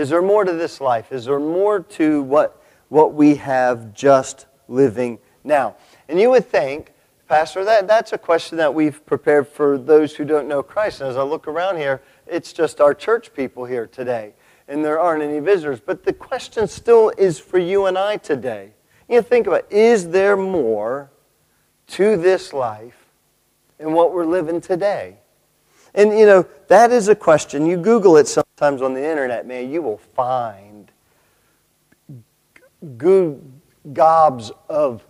Is 0.00 0.08
there 0.08 0.22
more 0.22 0.44
to 0.44 0.54
this 0.54 0.80
life? 0.80 1.12
Is 1.12 1.26
there 1.26 1.38
more 1.38 1.80
to 1.80 2.22
what, 2.22 2.62
what 2.88 3.12
we 3.12 3.34
have 3.34 3.92
just 3.92 4.46
living 4.66 5.18
now? 5.44 5.76
And 6.08 6.18
you 6.18 6.30
would 6.30 6.46
think, 6.46 6.94
Pastor, 7.28 7.66
that, 7.66 7.86
that's 7.86 8.14
a 8.14 8.16
question 8.16 8.56
that 8.56 8.72
we've 8.72 9.04
prepared 9.04 9.46
for 9.46 9.76
those 9.76 10.16
who 10.16 10.24
don't 10.24 10.48
know 10.48 10.62
Christ. 10.62 11.02
And 11.02 11.10
as 11.10 11.18
I 11.18 11.22
look 11.22 11.46
around 11.46 11.76
here, 11.76 12.00
it's 12.26 12.54
just 12.54 12.80
our 12.80 12.94
church 12.94 13.34
people 13.34 13.66
here 13.66 13.86
today, 13.86 14.32
and 14.68 14.82
there 14.82 14.98
aren't 14.98 15.22
any 15.22 15.38
visitors. 15.38 15.80
But 15.80 16.02
the 16.04 16.14
question 16.14 16.66
still 16.66 17.12
is 17.18 17.38
for 17.38 17.58
you 17.58 17.84
and 17.84 17.98
I 17.98 18.16
today. 18.16 18.72
You 19.06 19.20
think 19.20 19.46
about 19.46 19.66
it. 19.68 19.76
Is 19.76 20.08
there 20.08 20.34
more 20.34 21.10
to 21.88 22.16
this 22.16 22.54
life 22.54 23.04
and 23.78 23.92
what 23.92 24.14
we're 24.14 24.24
living 24.24 24.62
today? 24.62 25.18
And, 25.94 26.18
you 26.18 26.26
know, 26.26 26.46
that 26.68 26.92
is 26.92 27.08
a 27.08 27.14
question. 27.14 27.66
You 27.66 27.76
Google 27.76 28.16
it 28.16 28.28
sometimes 28.28 28.82
on 28.82 28.94
the 28.94 29.04
internet, 29.04 29.46
man, 29.46 29.70
you 29.70 29.82
will 29.82 29.98
find 29.98 30.90
gobs 33.92 34.52
of 34.68 35.04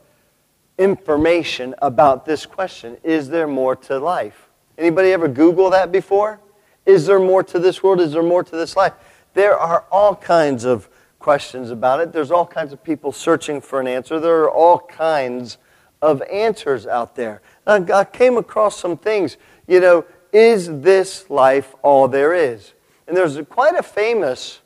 information 0.78 1.74
about 1.82 2.24
this 2.24 2.46
question. 2.46 2.96
Is 3.02 3.28
there 3.28 3.46
more 3.46 3.76
to 3.76 3.98
life? 3.98 4.48
Anybody 4.78 5.12
ever 5.12 5.28
Google 5.28 5.70
that 5.70 5.92
before? 5.92 6.40
Is 6.86 7.06
there 7.06 7.20
more 7.20 7.42
to 7.44 7.58
this 7.58 7.82
world? 7.82 8.00
Is 8.00 8.12
there 8.12 8.22
more 8.22 8.42
to 8.42 8.56
this 8.56 8.76
life? 8.76 8.94
There 9.34 9.56
are 9.56 9.84
all 9.92 10.16
kinds 10.16 10.64
of 10.64 10.88
questions 11.18 11.70
about 11.70 12.00
it. 12.00 12.12
There's 12.12 12.30
all 12.30 12.46
kinds 12.46 12.72
of 12.72 12.82
people 12.82 13.12
searching 13.12 13.60
for 13.60 13.80
an 13.80 13.86
answer. 13.86 14.18
There 14.18 14.42
are 14.42 14.50
all 14.50 14.78
kinds 14.78 15.58
of 16.00 16.22
answers 16.22 16.86
out 16.86 17.14
there. 17.14 17.42
I 17.66 18.04
came 18.04 18.38
across 18.38 18.80
some 18.80 18.96
things, 18.96 19.36
you 19.68 19.80
know, 19.80 20.06
is 20.32 20.80
this 20.80 21.28
life 21.30 21.74
all 21.82 22.08
there 22.08 22.34
is? 22.34 22.72
And 23.06 23.16
there's 23.16 23.38
quite 23.48 23.74
a 23.74 23.82
famous 23.82 24.60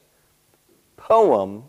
poem 0.97 1.65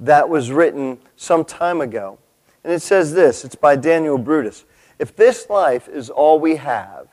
that 0.00 0.28
was 0.28 0.50
written 0.50 0.98
some 1.16 1.44
time 1.44 1.80
ago. 1.80 2.18
And 2.64 2.72
it 2.72 2.82
says 2.82 3.12
this 3.14 3.44
it's 3.44 3.54
by 3.54 3.76
Daniel 3.76 4.18
Brutus. 4.18 4.64
If 4.98 5.14
this 5.14 5.48
life 5.48 5.88
is 5.88 6.10
all 6.10 6.40
we 6.40 6.56
have, 6.56 7.08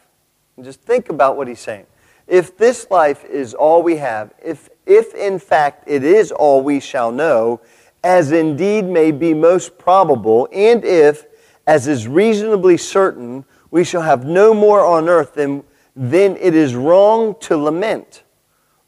just 0.62 0.82
think 0.82 1.10
about 1.10 1.38
what 1.38 1.48
he's 1.48 1.60
saying. 1.60 1.86
If 2.28 2.58
this 2.58 2.90
life 2.90 3.24
is 3.26 3.54
all 3.54 3.84
we 3.84 3.98
have, 3.98 4.34
if, 4.44 4.70
if 4.86 5.14
in 5.14 5.38
fact 5.38 5.84
it 5.88 6.04
is 6.04 6.32
all 6.32 6.62
we 6.62 6.80
shall 6.80 7.12
know, 7.12 7.62
as 8.04 8.32
indeed 8.32 8.86
may 8.86 9.12
be 9.12 9.34
most 9.34 9.78
probable, 9.78 10.48
and 10.52 10.84
if, 10.84 11.26
as 11.68 11.88
is 11.88 12.08
reasonably 12.08 12.78
certain, 12.78 13.46
we 13.70 13.84
shall 13.84 14.02
have 14.02 14.26
no 14.26 14.54
more 14.54 14.84
on 14.86 15.10
earth 15.10 15.34
than 15.34 15.64
then 15.96 16.36
it 16.38 16.54
is 16.54 16.76
wrong 16.76 17.36
to 17.40 17.56
lament, 17.56 18.24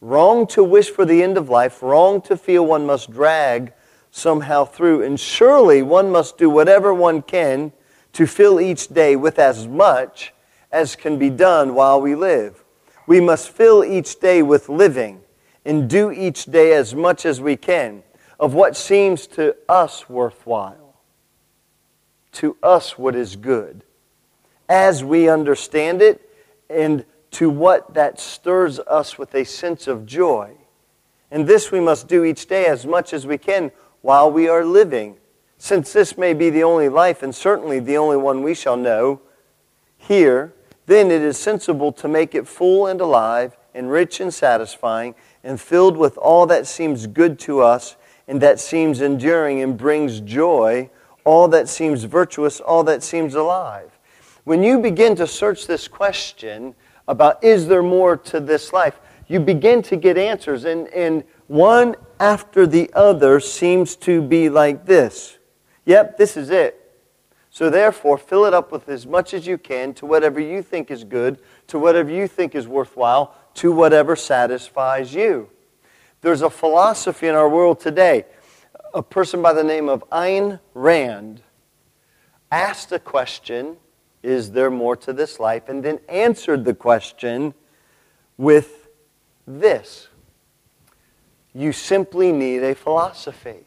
wrong 0.02 0.45
to 0.47 0.63
wish 0.63 0.89
for 0.89 1.05
the 1.05 1.23
end 1.23 1.38
of 1.38 1.49
life, 1.49 1.81
wrong 1.81 2.22
to 2.22 2.36
feel 2.36 2.66
one 2.66 2.86
must 2.86 3.11
drag 3.11 3.73
somehow 4.11 4.66
through. 4.66 5.03
And 5.03 5.19
surely 5.19 5.81
one 5.81 6.11
must 6.11 6.38
do 6.38 6.49
whatever 6.49 6.94
one 6.94 7.22
can 7.22 7.72
to 8.14 8.27
fill 8.27 8.59
each 8.59 8.89
day 8.89 9.16
with 9.16 9.39
as 9.39 9.67
much 9.67 10.33
as 10.72 10.95
can 10.95 11.17
be 11.17 11.30
done 11.30 11.73
while 11.73 12.02
we 12.02 12.14
live. 12.14 12.64
We 13.05 13.21
must 13.21 13.49
fill 13.49 13.86
each 13.86 14.19
day 14.19 14.42
with 14.42 14.67
living 14.67 15.21
and 15.64 15.89
do 15.89 16.11
each 16.11 16.45
day 16.45 16.73
as 16.73 16.94
much 16.94 17.25
as 17.25 17.39
we 17.39 17.55
can 17.55 18.03
of 18.39 18.53
what 18.53 18.75
seems 18.75 19.27
to 19.27 19.55
us 19.69 20.09
worthwhile, 20.09 20.95
to 22.33 22.58
us 22.61 22.97
what 22.97 23.16
is 23.16 23.36
good, 23.36 23.83
as 24.67 25.03
we 25.03 25.30
understand 25.30 26.02
it 26.02 26.27
and 26.69 27.05
to 27.31 27.49
what 27.49 27.93
that 27.93 28.19
stirs 28.19 28.79
us 28.79 29.17
with 29.17 29.33
a 29.35 29.43
sense 29.43 29.87
of 29.87 30.05
joy. 30.05 30.55
And 31.29 31.45
this 31.47 31.71
we 31.71 31.79
must 31.79 32.07
do 32.07 32.23
each 32.23 32.47
day 32.47 32.65
as 32.65 32.85
much 32.85 33.13
as 33.13 33.27
we 33.27 33.37
can 33.37 33.71
while 34.01 34.31
we 34.31 34.47
are 34.47 34.63
living. 34.63 35.17
Since 35.57 35.91
this 35.91 36.17
may 36.17 36.33
be 36.33 36.49
the 36.49 36.63
only 36.63 36.87
life, 36.87 37.23
and 37.23 37.33
certainly 37.33 37.79
the 37.79 37.97
only 37.97 38.17
one 38.17 38.43
we 38.43 38.53
shall 38.53 38.77
know 38.77 39.21
here, 39.97 40.53
then 40.86 41.11
it 41.11 41.21
is 41.21 41.37
sensible 41.37 41.92
to 41.93 42.08
make 42.08 42.33
it 42.33 42.47
full 42.47 42.87
and 42.87 43.02
alive, 43.02 43.58
and 43.73 43.92
rich 43.92 44.19
and 44.19 44.33
satisfying, 44.33 45.13
and 45.43 45.59
filled 45.59 45.97
with 45.97 46.17
all 46.17 46.45
that 46.47 46.65
seems 46.65 47.08
good 47.08 47.37
to 47.39 47.61
us, 47.61 47.95
and 48.27 48.42
that 48.42 48.59
seems 48.59 49.02
enduring 49.02 49.61
and 49.61 49.77
brings 49.77 50.19
joy, 50.21 50.89
all 51.23 51.47
that 51.47 51.67
seems 51.67 52.05
virtuous, 52.05 52.59
all 52.59 52.83
that 52.83 53.03
seems 53.03 53.36
alive. 53.36 53.96
When 54.47 54.63
you 54.63 54.80
begin 54.80 55.13
to 55.17 55.27
search 55.27 55.67
this 55.67 55.89
question 55.89 56.73
about 57.05 57.43
is 57.43 57.67
there 57.67 57.83
more 57.83 58.15
to 58.15 58.39
this 58.39 58.71
life, 58.71 58.97
you 59.27 59.41
begin 59.41 59.81
to 59.81 59.97
get 59.97 60.17
answers. 60.17 60.63
And, 60.63 60.87
and 60.87 61.25
one 61.47 61.97
after 62.17 62.65
the 62.65 62.89
other 62.93 63.41
seems 63.41 63.97
to 63.97 64.21
be 64.21 64.47
like 64.47 64.86
this. 64.86 65.37
Yep, 65.83 66.17
this 66.17 66.37
is 66.37 66.49
it. 66.49 66.97
So 67.49 67.69
therefore, 67.69 68.17
fill 68.17 68.45
it 68.45 68.53
up 68.53 68.71
with 68.71 68.87
as 68.87 69.05
much 69.05 69.33
as 69.33 69.45
you 69.45 69.57
can 69.57 69.93
to 69.95 70.05
whatever 70.05 70.39
you 70.39 70.61
think 70.61 70.91
is 70.91 71.03
good, 71.03 71.39
to 71.67 71.77
whatever 71.77 72.09
you 72.09 72.25
think 72.25 72.55
is 72.55 72.69
worthwhile, 72.69 73.36
to 73.55 73.73
whatever 73.73 74.15
satisfies 74.15 75.13
you. 75.13 75.49
There's 76.21 76.41
a 76.41 76.49
philosophy 76.49 77.27
in 77.27 77.36
our 77.36 77.49
world 77.49 77.81
today. 77.81 78.23
A 78.93 79.03
person 79.03 79.41
by 79.41 79.52
the 79.52 79.65
name 79.65 79.89
of 79.89 80.09
Ayn 80.09 80.61
Rand 80.73 81.41
asked 82.49 82.93
a 82.93 82.99
question 82.99 83.75
is 84.23 84.52
there 84.52 84.70
more 84.72 84.95
to 84.98 85.14
this 85.14 85.39
life? 85.39 85.70
And 85.70 85.83
then 85.83 86.00
answered 86.10 86.66
the 86.66 86.73
question 86.73 87.54
with 88.38 88.88
this 89.45 90.08
You 91.54 91.72
simply 91.72 92.32
need 92.32 92.64
a 92.64 92.76
philosophy. 92.76 93.64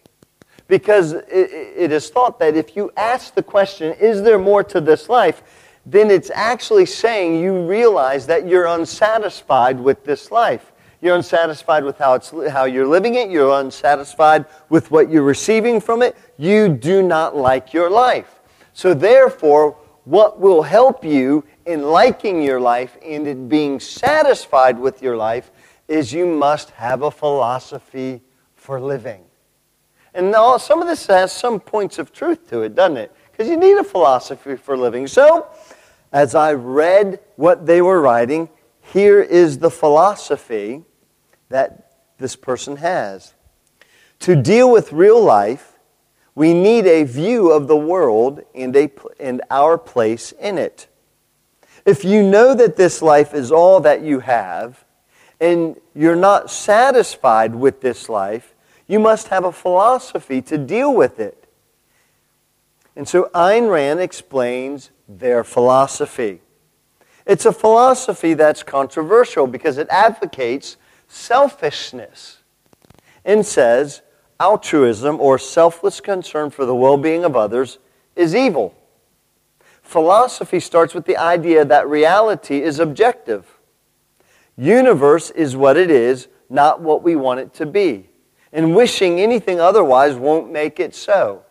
Because 0.69 1.15
it 1.15 1.91
is 1.91 2.11
thought 2.11 2.39
that 2.39 2.57
if 2.57 2.77
you 2.77 2.93
ask 2.97 3.35
the 3.35 3.43
question, 3.43 3.93
Is 3.95 4.23
there 4.23 4.39
more 4.39 4.63
to 4.65 4.81
this 4.81 5.09
life? 5.09 5.43
then 5.87 6.11
it's 6.11 6.31
actually 6.35 6.87
saying 6.87 7.41
you 7.41 7.67
realize 7.67 8.27
that 8.27 8.47
you're 8.47 8.67
unsatisfied 8.67 9.81
with 9.81 10.05
this 10.05 10.31
life. 10.31 10.73
You're 11.01 11.17
unsatisfied 11.17 11.85
with 11.85 11.97
how, 11.97 12.15
it's, 12.15 12.31
how 12.51 12.65
you're 12.65 12.87
living 12.87 13.15
it. 13.15 13.31
You're 13.31 13.59
unsatisfied 13.59 14.45
with 14.69 14.91
what 14.91 15.11
you're 15.11 15.23
receiving 15.23 15.81
from 15.81 16.03
it. 16.03 16.17
You 16.37 16.69
do 16.69 17.03
not 17.03 17.35
like 17.35 17.73
your 17.73 17.89
life. 17.89 18.41
So, 18.75 18.93
therefore, 18.93 19.77
what 20.05 20.41
will 20.41 20.63
help 20.63 21.05
you 21.05 21.45
in 21.67 21.83
liking 21.83 22.43
your 22.43 22.61
life 22.61 22.97
and 23.05 23.27
in 23.27 23.49
being 23.49 23.81
satisfied 23.81 24.79
with 24.79 25.03
your 25.03 25.17
life 25.17 25.51
is 25.89 26.13
you 26.13 26.27
must 26.27 26.71
have 26.71 27.03
a 27.03 27.11
philosophy 27.11 28.21
for 28.55 28.81
living. 28.81 29.25
And 30.15 30.31
now, 30.31 30.57
some 30.57 30.81
of 30.83 30.89
this 30.89 31.07
has 31.07 31.33
some 31.33 31.61
points 31.61 31.99
of 31.99 32.13
truth 32.13 32.49
to 32.51 32.63
it, 32.63 32.75
doesn't 32.75 32.97
it? 32.97 33.15
Because 33.31 33.49
you 33.49 33.57
need 33.57 33.77
a 33.77 33.85
philosophy 33.85 34.57
for 34.57 34.77
living. 34.77 35.07
So, 35.07 35.49
as 36.13 36.35
I 36.35 36.53
read 36.55 37.21
what 37.37 37.67
they 37.67 37.81
were 37.81 38.01
writing, 38.01 38.49
here 38.81 39.21
is 39.21 39.59
the 39.59 39.71
philosophy 39.71 40.85
that 41.49 41.93
this 42.19 42.35
person 42.35 42.77
has. 42.77 43.35
To 44.21 44.35
deal 44.35 44.71
with 44.71 44.93
real 44.93 45.23
life, 45.23 45.70
we 46.41 46.55
need 46.55 46.87
a 46.87 47.05
view 47.05 47.53
of 47.53 47.69
the 47.69 47.77
world 47.77 48.41
and, 48.55 48.75
a, 48.75 48.91
and 49.21 49.43
our 49.51 49.77
place 49.77 50.33
in 50.41 50.57
it. 50.57 50.89
If 51.85 52.03
you 52.03 52.23
know 52.23 52.55
that 52.55 52.77
this 52.77 53.03
life 53.03 53.35
is 53.35 53.53
all 53.53 53.79
that 53.81 54.01
you 54.01 54.21
have, 54.21 54.83
and 55.39 55.79
you're 55.95 56.17
not 56.17 56.51
satisfied 56.51 57.55
with 57.55 57.83
this 57.83 58.09
life, 58.09 58.55
you 58.87 58.99
must 58.99 59.29
have 59.29 59.45
a 59.45 59.53
philosophy 59.53 60.41
to 60.41 60.57
deal 60.57 60.95
with 60.95 61.21
it. 61.21 61.47
And 62.97 63.07
so 63.07 63.29
Ayn 63.35 63.71
Rand 63.71 64.01
explains 64.01 64.93
their 65.07 65.45
philosophy. 65.45 66.41
It's 67.27 67.45
a 67.45 67.53
philosophy 67.53 68.33
that's 68.33 68.63
controversial 68.63 69.47
because 69.47 69.77
it 69.77 69.89
advocates 69.91 70.79
selfishness 71.07 72.39
and 73.27 73.45
says 73.45 74.01
altruism 74.41 75.21
or 75.21 75.39
selfless 75.39 76.01
concern 76.01 76.51
for 76.51 76.65
the 76.65 76.75
well 76.75 76.97
being 76.97 77.25
of 77.25 77.37
others 77.37 77.79
is 78.17 78.35
evil. 78.35 78.75
Philosophy 79.83 80.61
starts 80.61 80.95
with 80.95 81.05
the 81.05 81.17
idea 81.17 81.65
that 81.65 81.89
reality 81.89 82.63
is 82.63 82.79
objective. 82.79 83.59
Universe 84.57 85.31
is 85.31 85.57
what 85.57 85.77
it 85.77 85.91
is, 85.91 86.29
not 86.49 86.81
what 86.81 87.03
we 87.03 87.17
want 87.17 87.41
it 87.41 87.55
to 87.55 87.67
be. 87.67 88.09
And 88.53 88.75
wishing 88.75 89.21
anything 89.21 89.61
otherwise 89.61 90.17
won't 90.17 90.51
make 90.51 90.81
it 90.81 90.95
so. 90.95 91.45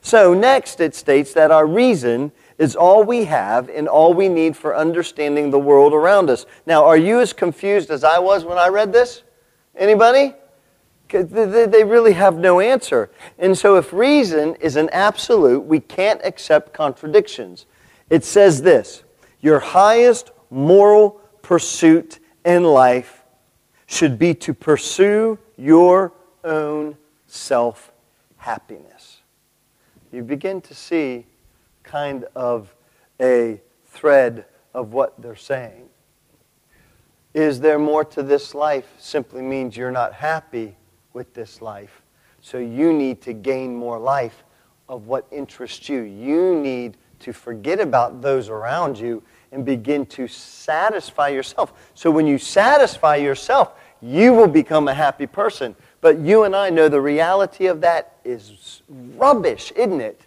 So, 0.00 0.34
next, 0.34 0.80
it 0.80 0.94
states 0.94 1.32
that 1.34 1.50
our 1.50 1.66
reason 1.66 2.30
is 2.58 2.76
all 2.76 3.02
we 3.02 3.24
have 3.24 3.68
and 3.68 3.88
all 3.88 4.14
we 4.14 4.28
need 4.28 4.56
for 4.56 4.76
understanding 4.76 5.50
the 5.50 5.58
world 5.58 5.92
around 5.92 6.30
us. 6.30 6.46
Now, 6.64 6.84
are 6.84 6.96
you 6.96 7.20
as 7.20 7.32
confused 7.32 7.90
as 7.90 8.04
I 8.04 8.18
was 8.18 8.44
when 8.44 8.58
I 8.58 8.68
read 8.68 8.92
this? 8.92 9.22
Anybody? 9.74 10.34
They 11.08 11.84
really 11.84 12.12
have 12.14 12.36
no 12.36 12.60
answer. 12.60 13.10
And 13.38 13.56
so, 13.56 13.76
if 13.76 13.92
reason 13.92 14.54
is 14.56 14.76
an 14.76 14.88
absolute, 14.90 15.60
we 15.60 15.80
can't 15.80 16.20
accept 16.24 16.72
contradictions. 16.72 17.66
It 18.10 18.24
says 18.24 18.62
this 18.62 19.02
Your 19.40 19.60
highest 19.60 20.30
moral 20.50 21.20
pursuit 21.42 22.18
in 22.44 22.64
life 22.64 23.22
should 23.86 24.18
be 24.18 24.34
to 24.34 24.54
pursue 24.54 25.38
your 25.56 26.12
own 26.44 26.96
self 27.26 27.92
happiness. 28.38 29.22
You 30.12 30.22
begin 30.22 30.60
to 30.62 30.74
see 30.74 31.26
kind 31.82 32.24
of 32.34 32.74
a 33.20 33.60
thread 33.86 34.44
of 34.74 34.92
what 34.92 35.20
they're 35.20 35.36
saying. 35.36 35.88
Is 37.34 37.60
there 37.60 37.78
more 37.78 38.04
to 38.04 38.22
this 38.22 38.54
life 38.54 38.94
simply 38.98 39.42
means 39.42 39.76
you're 39.76 39.90
not 39.90 40.14
happy 40.14 40.76
with 41.16 41.32
this 41.32 41.62
life. 41.62 42.02
So 42.42 42.58
you 42.58 42.92
need 42.92 43.22
to 43.22 43.32
gain 43.32 43.74
more 43.74 43.98
life 43.98 44.44
of 44.86 45.06
what 45.06 45.26
interests 45.32 45.88
you. 45.88 46.02
You 46.02 46.54
need 46.54 46.98
to 47.20 47.32
forget 47.32 47.80
about 47.80 48.20
those 48.20 48.50
around 48.50 48.98
you 48.98 49.22
and 49.50 49.64
begin 49.64 50.04
to 50.06 50.28
satisfy 50.28 51.28
yourself. 51.28 51.72
So 51.94 52.10
when 52.10 52.26
you 52.26 52.36
satisfy 52.36 53.16
yourself, 53.16 53.72
you 54.02 54.34
will 54.34 54.46
become 54.46 54.88
a 54.88 54.94
happy 54.94 55.26
person. 55.26 55.74
But 56.02 56.18
you 56.18 56.44
and 56.44 56.54
I 56.54 56.68
know 56.68 56.90
the 56.90 57.00
reality 57.00 57.64
of 57.66 57.80
that 57.80 58.18
is 58.22 58.82
rubbish, 59.16 59.72
isn't 59.74 60.02
it? 60.02 60.20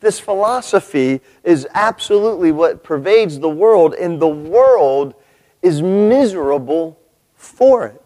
This 0.00 0.18
philosophy 0.18 1.20
is 1.44 1.68
absolutely 1.72 2.50
what 2.50 2.82
pervades 2.82 3.38
the 3.38 3.48
world, 3.48 3.94
and 3.94 4.20
the 4.20 4.26
world 4.26 5.14
is 5.62 5.80
miserable 5.80 6.98
for 7.36 7.86
it. 7.86 8.01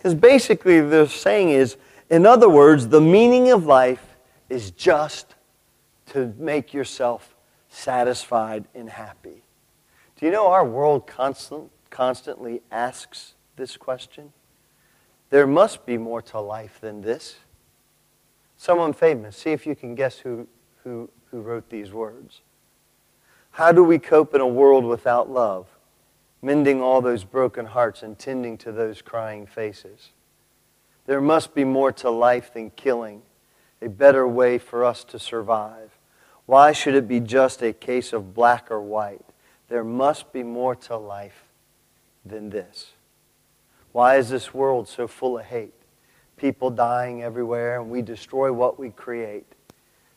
Because 0.00 0.14
basically, 0.14 0.80
they're 0.80 1.06
saying 1.06 1.50
is, 1.50 1.76
in 2.08 2.24
other 2.24 2.48
words, 2.48 2.88
the 2.88 3.02
meaning 3.02 3.52
of 3.52 3.66
life 3.66 4.16
is 4.48 4.70
just 4.70 5.34
to 6.06 6.32
make 6.38 6.72
yourself 6.72 7.34
satisfied 7.68 8.64
and 8.74 8.88
happy. 8.88 9.42
Do 10.16 10.24
you 10.24 10.32
know 10.32 10.46
our 10.46 10.64
world 10.64 11.06
constant, 11.06 11.70
constantly 11.90 12.62
asks 12.72 13.34
this 13.56 13.76
question? 13.76 14.32
There 15.28 15.46
must 15.46 15.84
be 15.84 15.98
more 15.98 16.22
to 16.22 16.40
life 16.40 16.78
than 16.80 17.02
this. 17.02 17.36
Someone 18.56 18.94
famous, 18.94 19.36
see 19.36 19.50
if 19.50 19.66
you 19.66 19.76
can 19.76 19.94
guess 19.94 20.16
who, 20.16 20.48
who, 20.82 21.10
who 21.30 21.42
wrote 21.42 21.68
these 21.68 21.92
words. 21.92 22.40
How 23.50 23.70
do 23.70 23.84
we 23.84 23.98
cope 23.98 24.34
in 24.34 24.40
a 24.40 24.48
world 24.48 24.86
without 24.86 25.28
love, 25.28 25.66
mending 26.42 26.80
all 26.80 27.00
those 27.00 27.24
broken 27.24 27.66
hearts 27.66 28.02
and 28.02 28.18
tending 28.18 28.56
to 28.58 28.72
those 28.72 29.02
crying 29.02 29.46
faces? 29.46 30.10
There 31.06 31.20
must 31.20 31.54
be 31.54 31.64
more 31.64 31.92
to 31.92 32.10
life 32.10 32.52
than 32.52 32.70
killing, 32.70 33.22
a 33.82 33.88
better 33.88 34.26
way 34.26 34.58
for 34.58 34.84
us 34.84 35.04
to 35.04 35.18
survive. 35.18 35.98
Why 36.46 36.72
should 36.72 36.94
it 36.94 37.08
be 37.08 37.20
just 37.20 37.62
a 37.62 37.72
case 37.72 38.12
of 38.12 38.34
black 38.34 38.70
or 38.70 38.80
white? 38.80 39.24
There 39.68 39.84
must 39.84 40.32
be 40.32 40.42
more 40.42 40.74
to 40.76 40.96
life 40.96 41.44
than 42.24 42.50
this. 42.50 42.92
Why 43.92 44.16
is 44.16 44.28
this 44.28 44.54
world 44.54 44.88
so 44.88 45.06
full 45.06 45.38
of 45.38 45.46
hate? 45.46 45.74
People 46.36 46.70
dying 46.70 47.22
everywhere, 47.22 47.80
and 47.80 47.90
we 47.90 48.02
destroy 48.02 48.52
what 48.52 48.78
we 48.78 48.90
create. 48.90 49.46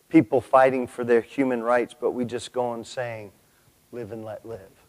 People 0.10 0.42
fighting 0.42 0.88
for 0.88 1.04
their 1.04 1.22
human 1.22 1.64
rights, 1.64 1.96
but 2.00 2.12
we 2.12 2.26
just 2.26 2.52
go 2.54 2.66
on 2.66 2.84
saying, 2.84 3.32
live 3.92 4.12
and 4.12 4.24
let 4.24 4.46
live. 4.46 4.83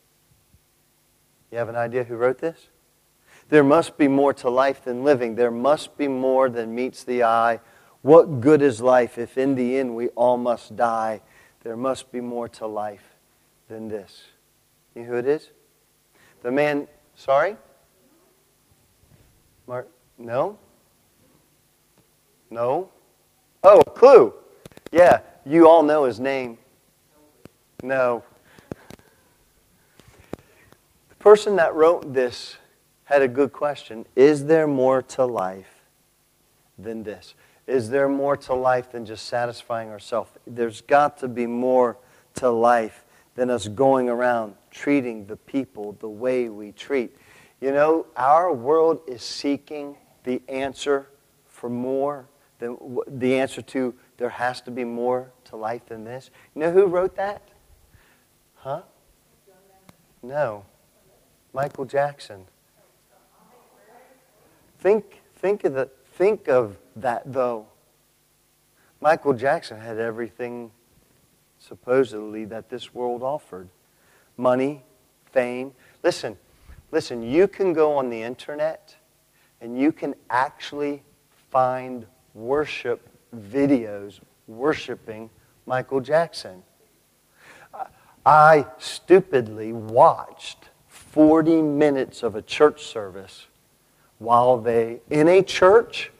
You 1.54 1.58
have 1.58 1.68
an 1.68 1.76
idea 1.76 2.02
who 2.02 2.16
wrote 2.16 2.38
this? 2.38 2.66
There 3.48 3.62
must 3.62 3.96
be 3.96 4.08
more 4.08 4.34
to 4.34 4.50
life 4.50 4.82
than 4.82 5.04
living. 5.04 5.36
There 5.36 5.52
must 5.52 5.96
be 5.96 6.08
more 6.08 6.48
than 6.48 6.74
meets 6.74 7.04
the 7.04 7.22
eye. 7.22 7.60
What 8.02 8.40
good 8.40 8.60
is 8.60 8.80
life 8.80 9.18
if 9.18 9.38
in 9.38 9.54
the 9.54 9.78
end 9.78 9.94
we 9.94 10.08
all 10.08 10.36
must 10.36 10.74
die? 10.74 11.20
There 11.62 11.76
must 11.76 12.10
be 12.10 12.20
more 12.20 12.48
to 12.48 12.66
life 12.66 13.04
than 13.68 13.86
this. 13.86 14.24
You 14.96 15.02
know 15.02 15.08
who 15.10 15.14
it 15.14 15.28
is? 15.28 15.50
The 16.42 16.50
man, 16.50 16.88
sorry? 17.14 17.56
Mark, 19.68 19.88
no? 20.18 20.58
No? 22.50 22.90
Oh, 23.62 23.80
clue. 23.80 24.34
Yeah, 24.90 25.20
you 25.46 25.68
all 25.68 25.84
know 25.84 26.02
his 26.02 26.18
name. 26.18 26.58
No. 27.80 28.24
Person 31.24 31.56
that 31.56 31.74
wrote 31.74 32.12
this 32.12 32.58
had 33.04 33.22
a 33.22 33.28
good 33.28 33.50
question. 33.50 34.04
Is 34.14 34.44
there 34.44 34.66
more 34.66 35.00
to 35.00 35.24
life 35.24 35.80
than 36.78 37.02
this? 37.02 37.34
Is 37.66 37.88
there 37.88 38.10
more 38.10 38.36
to 38.36 38.52
life 38.52 38.92
than 38.92 39.06
just 39.06 39.24
satisfying 39.24 39.88
ourselves? 39.88 40.32
There's 40.46 40.82
got 40.82 41.16
to 41.20 41.28
be 41.28 41.46
more 41.46 41.96
to 42.34 42.50
life 42.50 43.06
than 43.36 43.48
us 43.48 43.68
going 43.68 44.10
around 44.10 44.54
treating 44.70 45.24
the 45.24 45.36
people 45.36 45.96
the 45.98 46.10
way 46.10 46.50
we 46.50 46.72
treat. 46.72 47.16
You 47.58 47.72
know, 47.72 48.04
our 48.18 48.52
world 48.52 49.00
is 49.06 49.22
seeking 49.22 49.96
the 50.24 50.42
answer 50.46 51.08
for 51.46 51.70
more 51.70 52.26
than 52.58 52.76
the 53.08 53.36
answer 53.36 53.62
to 53.62 53.94
there 54.18 54.28
has 54.28 54.60
to 54.60 54.70
be 54.70 54.84
more 54.84 55.32
to 55.44 55.56
life 55.56 55.86
than 55.86 56.04
this. 56.04 56.30
You 56.54 56.60
know 56.60 56.70
who 56.70 56.84
wrote 56.84 57.16
that? 57.16 57.40
Huh? 58.56 58.82
No. 60.22 60.66
Michael 61.54 61.84
Jackson. 61.84 62.44
Think, 64.80 65.22
think 65.36 65.64
of 65.64 65.74
the, 65.74 65.88
think 66.14 66.48
of 66.48 66.76
that 66.96 67.22
though. 67.32 67.66
Michael 69.00 69.32
Jackson 69.32 69.80
had 69.80 69.98
everything 69.98 70.72
supposedly 71.58 72.44
that 72.46 72.68
this 72.68 72.92
world 72.92 73.22
offered 73.22 73.68
money, 74.36 74.82
fame. 75.32 75.72
Listen, 76.02 76.36
listen, 76.90 77.22
you 77.22 77.46
can 77.46 77.72
go 77.72 77.96
on 77.96 78.10
the 78.10 78.20
internet 78.20 78.96
and 79.60 79.78
you 79.78 79.92
can 79.92 80.14
actually 80.30 81.02
find 81.50 82.04
worship 82.34 83.08
videos 83.34 84.18
worshiping 84.48 85.30
Michael 85.66 86.00
Jackson. 86.00 86.62
I 88.26 88.66
stupidly 88.78 89.72
watched 89.72 90.70
40 91.14 91.62
minutes 91.62 92.24
of 92.24 92.34
a 92.34 92.42
church 92.42 92.86
service 92.86 93.46
while 94.18 94.58
they, 94.58 94.98
in 95.10 95.28
a 95.28 95.42
church, 95.42 96.10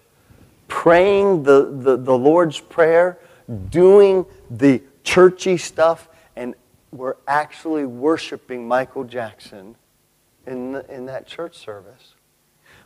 praying 0.69 1.43
the, 1.43 1.64
the, 1.64 1.96
the 1.96 2.17
Lord's 2.17 2.61
Prayer, 2.61 3.19
doing 3.70 4.25
the 4.49 4.81
churchy 5.02 5.56
stuff, 5.56 6.08
and 6.37 6.55
were 6.93 7.17
actually 7.26 7.85
worshiping 7.85 8.69
Michael 8.69 9.02
Jackson 9.02 9.75
in, 10.46 10.70
the, 10.70 10.94
in 10.94 11.06
that 11.06 11.26
church 11.26 11.58
service. 11.58 12.14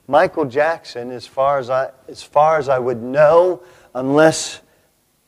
Michael 0.06 0.46
Jackson, 0.46 1.10
as 1.10 1.26
far 1.26 1.58
as, 1.58 1.68
I, 1.68 1.90
as 2.08 2.22
far 2.22 2.56
as 2.56 2.70
I 2.70 2.78
would 2.78 3.02
know, 3.02 3.62
unless 3.94 4.62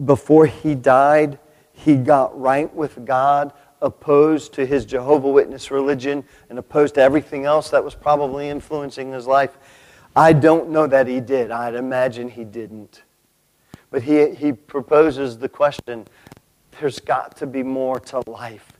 before 0.02 0.46
he 0.46 0.75
died, 0.75 1.38
he 1.75 1.96
got 1.96 2.40
right 2.40 2.75
with 2.75 3.04
God, 3.04 3.52
opposed 3.82 4.52
to 4.54 4.66
his 4.66 4.84
Jehovah 4.84 5.28
Witness 5.28 5.70
religion, 5.70 6.25
and 6.49 6.58
opposed 6.58 6.94
to 6.94 7.02
everything 7.02 7.44
else 7.44 7.70
that 7.70 7.84
was 7.84 7.94
probably 7.94 8.49
influencing 8.49 9.12
his 9.12 9.26
life. 9.26 9.56
I 10.14 10.32
don't 10.32 10.70
know 10.70 10.87
that 10.87 11.06
he 11.06 11.20
did. 11.20 11.50
I'd 11.50 11.75
imagine 11.75 12.28
he 12.28 12.44
didn't. 12.44 13.02
But 13.90 14.02
he, 14.02 14.34
he 14.34 14.52
proposes 14.52 15.38
the 15.38 15.49
question 15.49 16.06
there's 16.78 17.00
got 17.00 17.37
to 17.38 17.46
be 17.46 17.62
more 17.62 18.00
to 18.00 18.22
life 18.30 18.72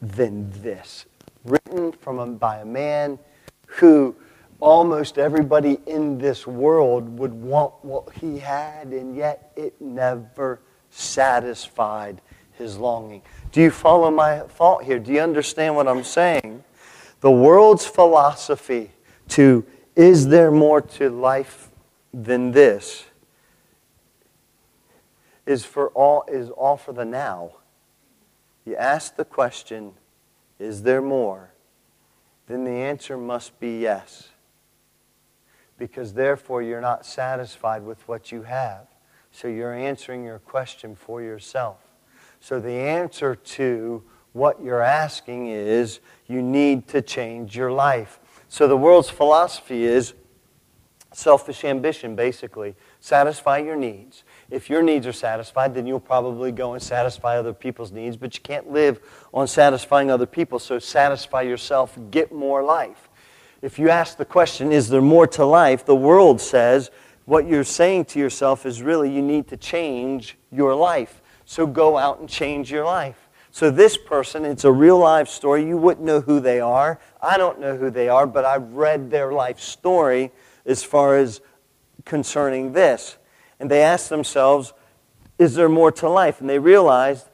than 0.00 0.50
this. 0.62 1.06
Written 1.44 1.92
from 1.92 2.18
a, 2.18 2.26
by 2.26 2.58
a 2.58 2.64
man 2.64 3.18
who 3.66 4.14
almost 4.60 5.18
everybody 5.18 5.78
in 5.86 6.18
this 6.18 6.46
world 6.46 7.18
would 7.18 7.32
want 7.32 7.72
what 7.82 8.12
he 8.14 8.38
had, 8.38 8.88
and 8.88 9.16
yet 9.16 9.52
it 9.56 9.80
never 9.80 10.60
satisfied 10.90 12.20
his 12.52 12.76
longing. 12.76 13.22
Do 13.52 13.60
you 13.60 13.70
follow 13.70 14.10
my 14.10 14.40
thought 14.40 14.84
here? 14.84 14.98
Do 14.98 15.12
you 15.12 15.20
understand 15.20 15.76
what 15.76 15.86
I'm 15.86 16.04
saying? 16.04 16.64
The 17.20 17.30
world's 17.30 17.86
philosophy 17.86 18.90
to 19.28 19.64
is 19.94 20.28
there 20.28 20.50
more 20.50 20.80
to 20.80 21.10
life 21.10 21.68
than 22.14 22.52
this? 22.52 23.04
Is 25.44 25.66
for 25.66 25.88
all 25.88 26.24
is 26.28 26.48
all 26.48 26.78
for 26.78 26.94
the 26.94 27.04
now. 27.04 27.52
You 28.64 28.76
ask 28.76 29.16
the 29.16 29.24
question, 29.24 29.92
is 30.58 30.82
there 30.82 31.02
more? 31.02 31.50
Then 32.46 32.64
the 32.64 32.70
answer 32.70 33.18
must 33.18 33.58
be 33.60 33.80
yes. 33.80 34.30
Because 35.78 36.14
therefore 36.14 36.62
you're 36.62 36.80
not 36.80 37.04
satisfied 37.04 37.84
with 37.84 38.06
what 38.08 38.32
you 38.32 38.42
have. 38.44 38.86
So 39.30 39.48
you're 39.48 39.74
answering 39.74 40.24
your 40.24 40.38
question 40.38 40.94
for 40.94 41.20
yourself. 41.20 41.81
So 42.42 42.58
the 42.58 42.72
answer 42.72 43.36
to 43.36 44.02
what 44.32 44.60
you're 44.60 44.82
asking 44.82 45.46
is 45.46 46.00
you 46.26 46.42
need 46.42 46.88
to 46.88 47.00
change 47.00 47.56
your 47.56 47.70
life. 47.70 48.18
So 48.48 48.66
the 48.66 48.76
world's 48.76 49.08
philosophy 49.08 49.84
is 49.84 50.14
selfish 51.12 51.62
ambition, 51.62 52.16
basically. 52.16 52.74
Satisfy 52.98 53.58
your 53.58 53.76
needs. 53.76 54.24
If 54.50 54.68
your 54.68 54.82
needs 54.82 55.06
are 55.06 55.12
satisfied, 55.12 55.72
then 55.72 55.86
you'll 55.86 56.00
probably 56.00 56.50
go 56.50 56.72
and 56.72 56.82
satisfy 56.82 57.38
other 57.38 57.52
people's 57.52 57.92
needs, 57.92 58.16
but 58.16 58.34
you 58.34 58.40
can't 58.42 58.72
live 58.72 59.00
on 59.32 59.46
satisfying 59.46 60.10
other 60.10 60.26
people, 60.26 60.58
so 60.58 60.80
satisfy 60.80 61.42
yourself, 61.42 61.96
get 62.10 62.32
more 62.32 62.64
life. 62.64 63.08
If 63.60 63.78
you 63.78 63.88
ask 63.88 64.16
the 64.16 64.24
question, 64.24 64.72
is 64.72 64.88
there 64.88 65.00
more 65.00 65.28
to 65.28 65.44
life? 65.44 65.86
The 65.86 65.94
world 65.94 66.40
says, 66.40 66.90
what 67.24 67.46
you're 67.46 67.62
saying 67.62 68.06
to 68.06 68.18
yourself 68.18 68.66
is 68.66 68.82
really 68.82 69.14
you 69.14 69.22
need 69.22 69.46
to 69.48 69.56
change 69.56 70.36
your 70.50 70.74
life. 70.74 71.21
So 71.44 71.66
go 71.66 71.98
out 71.98 72.20
and 72.20 72.28
change 72.28 72.70
your 72.70 72.84
life. 72.84 73.28
So 73.50 73.70
this 73.70 73.96
person, 73.96 74.44
it's 74.44 74.64
a 74.64 74.72
real 74.72 74.98
life 74.98 75.28
story. 75.28 75.66
You 75.66 75.76
wouldn't 75.76 76.06
know 76.06 76.22
who 76.22 76.40
they 76.40 76.60
are. 76.60 76.98
I 77.20 77.36
don't 77.36 77.60
know 77.60 77.76
who 77.76 77.90
they 77.90 78.08
are, 78.08 78.26
but 78.26 78.44
I've 78.44 78.72
read 78.72 79.10
their 79.10 79.32
life 79.32 79.60
story 79.60 80.32
as 80.64 80.82
far 80.82 81.16
as 81.16 81.40
concerning 82.04 82.72
this. 82.72 83.18
And 83.60 83.70
they 83.70 83.82
asked 83.82 84.08
themselves, 84.08 84.72
is 85.38 85.54
there 85.54 85.68
more 85.68 85.92
to 85.92 86.08
life? 86.08 86.40
And 86.40 86.48
they 86.48 86.58
realized 86.58 87.28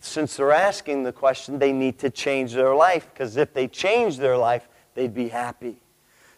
since 0.00 0.36
they're 0.36 0.52
asking 0.52 1.02
the 1.02 1.12
question, 1.12 1.58
they 1.58 1.72
need 1.72 1.98
to 1.98 2.10
change 2.10 2.52
their 2.52 2.74
life 2.74 3.08
because 3.12 3.36
if 3.36 3.52
they 3.52 3.66
change 3.66 4.18
their 4.18 4.36
life, 4.36 4.68
they'd 4.94 5.14
be 5.14 5.28
happy. 5.28 5.76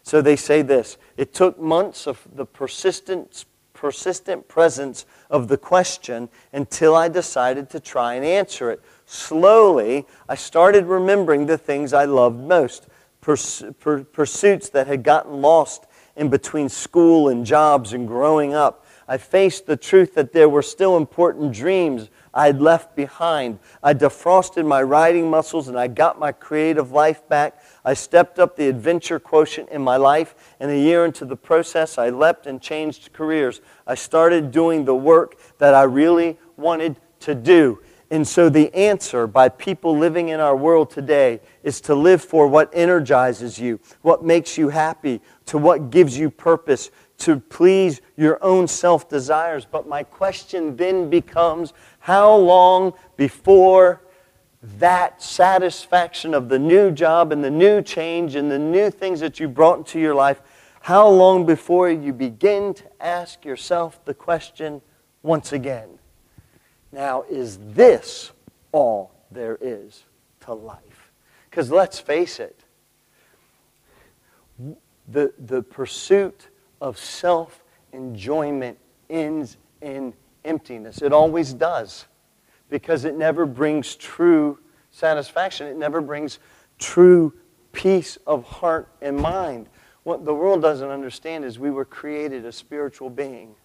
So 0.03 0.21
they 0.21 0.35
say 0.35 0.61
this 0.61 0.97
It 1.17 1.33
took 1.33 1.59
months 1.59 2.07
of 2.07 2.25
the 2.33 2.45
persistent, 2.45 3.45
persistent 3.79 4.45
presence 4.49 5.05
of 5.29 5.47
the 5.47 5.57
question 5.57 6.27
until 6.51 6.95
I 6.95 7.07
decided 7.07 7.69
to 7.69 7.79
try 7.79 8.15
and 8.15 8.25
answer 8.25 8.69
it. 8.71 8.81
Slowly, 9.05 10.05
I 10.27 10.35
started 10.35 10.85
remembering 10.85 11.45
the 11.45 11.57
things 11.57 11.93
I 11.93 12.03
loved 12.03 12.41
most 12.41 12.87
pursuits 13.21 14.69
that 14.69 14.87
had 14.87 15.03
gotten 15.03 15.41
lost 15.41 15.85
in 16.17 16.27
between 16.29 16.67
school 16.67 17.29
and 17.29 17.45
jobs 17.45 17.93
and 17.93 18.05
growing 18.05 18.53
up. 18.53 18.85
I 19.07 19.17
faced 19.17 19.65
the 19.65 19.77
truth 19.77 20.13
that 20.15 20.33
there 20.33 20.49
were 20.49 20.61
still 20.61 20.97
important 20.97 21.53
dreams 21.53 22.09
I 22.33 22.47
had 22.47 22.61
left 22.61 22.95
behind. 22.95 23.59
I 23.81 23.93
defrosted 23.93 24.65
my 24.65 24.83
writing 24.83 25.29
muscles 25.29 25.67
and 25.67 25.77
I 25.77 25.87
got 25.87 26.19
my 26.19 26.31
creative 26.31 26.91
life 26.91 27.27
back. 27.27 27.61
I 27.83 27.93
stepped 27.93 28.39
up 28.39 28.55
the 28.55 28.67
adventure 28.67 29.19
quotient 29.19 29.69
in 29.69 29.81
my 29.81 29.97
life, 29.97 30.35
and 30.59 30.69
a 30.69 30.77
year 30.77 31.05
into 31.05 31.25
the 31.25 31.35
process, 31.35 31.97
I 31.97 32.09
leapt 32.09 32.45
and 32.45 32.61
changed 32.61 33.13
careers. 33.13 33.61
I 33.87 33.95
started 33.95 34.51
doing 34.51 34.85
the 34.85 34.95
work 34.95 35.37
that 35.57 35.73
I 35.73 35.83
really 35.83 36.37
wanted 36.57 36.97
to 37.21 37.35
do. 37.35 37.79
And 38.11 38.27
so, 38.27 38.49
the 38.49 38.73
answer 38.73 39.27
by 39.27 39.49
people 39.49 39.95
living 39.95 40.29
in 40.29 40.39
our 40.39 40.55
world 40.55 40.89
today 40.89 41.41
is 41.61 41.79
to 41.81 41.93
live 41.93 42.23
for 42.23 42.47
what 42.47 42.71
energizes 42.73 43.59
you, 43.59 43.79
what 44.01 44.25
makes 44.25 44.57
you 44.57 44.69
happy, 44.69 45.21
to 45.45 45.59
what 45.59 45.91
gives 45.91 46.17
you 46.17 46.31
purpose, 46.31 46.89
to 47.19 47.39
please 47.39 48.01
your 48.17 48.43
own 48.43 48.67
self 48.67 49.07
desires. 49.09 49.67
But 49.69 49.87
my 49.87 50.01
question 50.01 50.75
then 50.75 51.09
becomes 51.11 51.73
how 52.09 52.35
long 52.35 52.91
before 53.17 54.01
that 54.79 55.21
satisfaction 55.21 56.33
of 56.33 56.49
the 56.49 56.57
new 56.57 56.89
job 56.89 57.31
and 57.31 57.43
the 57.43 57.51
new 57.51 57.83
change 57.83 58.33
and 58.33 58.49
the 58.49 58.57
new 58.57 58.89
things 58.89 59.19
that 59.19 59.39
you 59.39 59.47
brought 59.47 59.77
into 59.77 59.99
your 59.99 60.15
life, 60.15 60.41
how 60.81 61.07
long 61.07 61.45
before 61.45 61.87
you 61.87 62.11
begin 62.11 62.73
to 62.73 62.83
ask 62.99 63.45
yourself 63.45 64.03
the 64.05 64.13
question 64.15 64.81
once 65.21 65.53
again? 65.53 65.99
Now, 66.91 67.25
is 67.29 67.59
this 67.59 68.31
all 68.71 69.11
there 69.29 69.59
is 69.61 70.03
to 70.39 70.53
life? 70.55 71.11
Because 71.47 71.69
let's 71.69 71.99
face 71.99 72.39
it, 72.39 72.63
the, 75.07 75.31
the 75.37 75.61
pursuit 75.61 76.47
of 76.81 76.97
self 76.97 77.63
enjoyment 77.93 78.79
ends 79.11 79.57
in 79.79 80.15
emptiness. 80.43 81.01
It 81.01 81.13
always 81.13 81.53
does 81.53 82.05
because 82.69 83.05
it 83.05 83.15
never 83.15 83.45
brings 83.45 83.95
true 83.95 84.59
satisfaction. 84.91 85.67
It 85.67 85.77
never 85.77 86.01
brings 86.01 86.39
true 86.77 87.33
peace 87.71 88.17
of 88.25 88.43
heart 88.43 88.89
and 89.01 89.17
mind. 89.17 89.67
What 90.03 90.25
the 90.25 90.33
world 90.33 90.61
doesn't 90.61 90.89
understand 90.89 91.45
is 91.45 91.59
we 91.59 91.71
were 91.71 91.85
created 91.85 92.45
a 92.45 92.51
spiritual 92.51 93.09
being. 93.09 93.55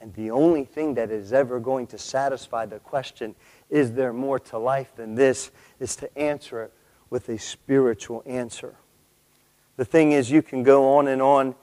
And 0.00 0.12
the 0.14 0.30
only 0.30 0.64
thing 0.64 0.94
that 0.94 1.10
is 1.10 1.32
ever 1.32 1.58
going 1.58 1.86
to 1.88 1.98
satisfy 1.98 2.66
the 2.66 2.78
question, 2.78 3.34
is 3.70 3.92
there 3.92 4.12
more 4.12 4.38
to 4.38 4.58
life 4.58 4.94
than 4.96 5.14
this, 5.14 5.50
is 5.80 5.96
to 5.96 6.18
answer 6.18 6.64
it 6.64 6.72
with 7.08 7.28
a 7.28 7.38
spiritual 7.38 8.22
answer. 8.26 8.74
The 9.76 9.84
thing 9.84 10.12
is, 10.12 10.30
you 10.30 10.42
can 10.42 10.62
go 10.62 10.96
on 10.96 11.08
and 11.08 11.22
on 11.22 11.54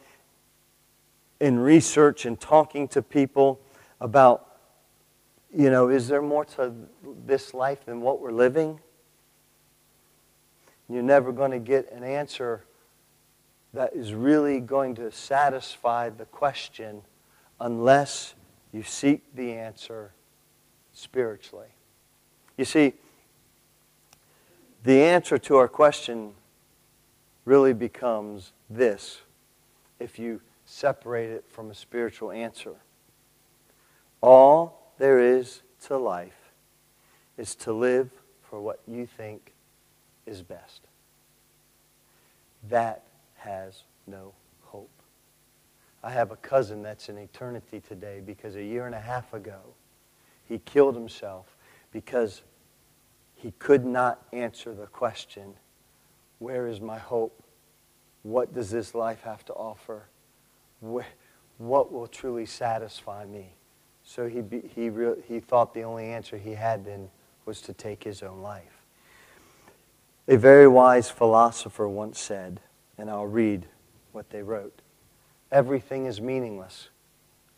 in 1.39 1.59
research 1.59 2.25
and 2.25 2.39
talking 2.39 2.87
to 2.89 3.01
people 3.01 3.59
about, 4.01 4.47
you 5.55 5.69
know, 5.69 5.87
is 5.87 6.07
there 6.07 6.21
more 6.21 6.43
to 6.43 6.73
this 7.25 7.53
life 7.53 7.85
than 7.85 8.01
what 8.01 8.19
we're 8.19 8.31
living? 8.31 8.79
You're 10.89 11.03
never 11.03 11.31
going 11.31 11.51
to 11.51 11.59
get 11.59 11.89
an 11.93 12.03
answer 12.03 12.65
that 13.73 13.93
is 13.93 14.13
really 14.13 14.59
going 14.59 14.95
to 14.95 15.11
satisfy 15.11 16.09
the 16.09 16.25
question 16.25 17.03
unless 17.59 18.33
you 18.73 18.83
seek 18.83 19.23
the 19.35 19.53
answer 19.53 20.11
spiritually. 20.91 21.67
You 22.57 22.65
see, 22.65 22.93
the 24.83 25.01
answer 25.03 25.37
to 25.37 25.55
our 25.57 25.67
question 25.67 26.33
really 27.45 27.73
becomes 27.73 28.51
this 28.69 29.21
if 29.99 30.17
you 30.17 30.41
separate 30.65 31.29
it 31.29 31.45
from 31.47 31.69
a 31.69 31.75
spiritual 31.75 32.31
answer. 32.31 32.75
All 34.21 34.93
there 34.97 35.19
is 35.19 35.61
to 35.85 35.97
life 35.97 36.53
is 37.37 37.55
to 37.55 37.73
live 37.73 38.11
for 38.43 38.61
what 38.61 38.79
you 38.87 39.05
think 39.05 39.53
is 40.25 40.43
best. 40.43 40.81
That 42.69 43.03
has 43.37 43.83
no 44.05 44.33
hope. 44.63 44.91
I 46.03 46.11
have 46.11 46.31
a 46.31 46.35
cousin 46.35 46.83
that's 46.83 47.09
in 47.09 47.17
eternity 47.17 47.79
today 47.79 48.21
because 48.23 48.55
a 48.55 48.63
year 48.63 48.85
and 48.85 48.93
a 48.93 48.99
half 48.99 49.33
ago 49.33 49.59
he 50.47 50.59
killed 50.59 50.95
himself 50.95 51.55
because 51.91 52.43
he 53.35 53.51
could 53.57 53.85
not 53.85 54.23
answer 54.31 54.73
the 54.73 54.85
question 54.87 55.53
where 56.37 56.67
is 56.67 56.81
my 56.81 56.97
hope? 56.97 57.43
What 58.23 58.53
does 58.53 58.71
this 58.71 58.95
life 58.95 59.21
have 59.21 59.45
to 59.45 59.53
offer? 59.53 60.07
What 60.79 61.91
will 61.91 62.07
truly 62.07 62.47
satisfy 62.47 63.25
me? 63.25 63.53
So 64.13 64.27
he, 64.27 64.43
he, 64.75 64.89
re, 64.89 65.13
he 65.25 65.39
thought 65.39 65.73
the 65.73 65.83
only 65.83 66.07
answer 66.07 66.35
he 66.35 66.51
had 66.51 66.83
then 66.83 67.09
was 67.45 67.61
to 67.61 67.71
take 67.71 68.03
his 68.03 68.21
own 68.21 68.41
life. 68.41 68.83
A 70.27 70.35
very 70.35 70.67
wise 70.67 71.09
philosopher 71.09 71.87
once 71.87 72.19
said, 72.19 72.59
and 72.97 73.09
I'll 73.09 73.25
read 73.25 73.67
what 74.11 74.29
they 74.29 74.43
wrote 74.43 74.81
everything 75.49 76.07
is 76.07 76.19
meaningless, 76.19 76.89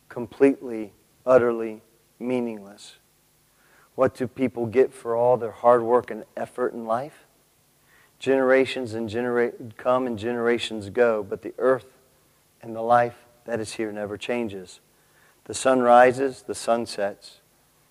completely, 0.08 0.92
utterly 1.26 1.82
meaningless. 2.20 2.98
What 3.96 4.14
do 4.14 4.28
people 4.28 4.66
get 4.66 4.94
for 4.94 5.16
all 5.16 5.36
their 5.36 5.50
hard 5.50 5.82
work 5.82 6.08
and 6.12 6.22
effort 6.36 6.72
in 6.72 6.86
life? 6.86 7.26
Generations 8.20 8.94
and 8.94 9.08
genera- 9.08 9.52
come 9.76 10.06
and 10.06 10.16
generations 10.16 10.88
go, 10.88 11.24
but 11.24 11.42
the 11.42 11.54
earth 11.58 11.98
and 12.62 12.76
the 12.76 12.82
life 12.82 13.26
that 13.44 13.58
is 13.58 13.72
here 13.72 13.90
never 13.90 14.16
changes. 14.16 14.78
The 15.44 15.54
sun 15.54 15.80
rises, 15.80 16.42
the 16.42 16.54
sun 16.54 16.86
sets. 16.86 17.40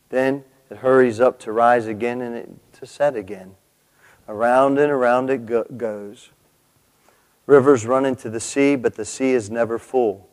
Then 0.09 0.43
it 0.69 0.77
hurries 0.77 1.19
up 1.19 1.39
to 1.39 1.51
rise 1.51 1.85
again 1.87 2.21
and 2.21 2.35
it, 2.35 2.49
to 2.73 2.85
set 2.85 3.15
again. 3.15 3.55
Around 4.27 4.79
and 4.79 4.91
around 4.91 5.29
it 5.29 5.45
go- 5.45 5.65
goes. 5.65 6.31
Rivers 7.45 7.85
run 7.85 8.05
into 8.05 8.29
the 8.29 8.39
sea, 8.39 8.75
but 8.75 8.95
the 8.95 9.05
sea 9.05 9.31
is 9.31 9.51
never 9.51 9.77
full. 9.77 10.27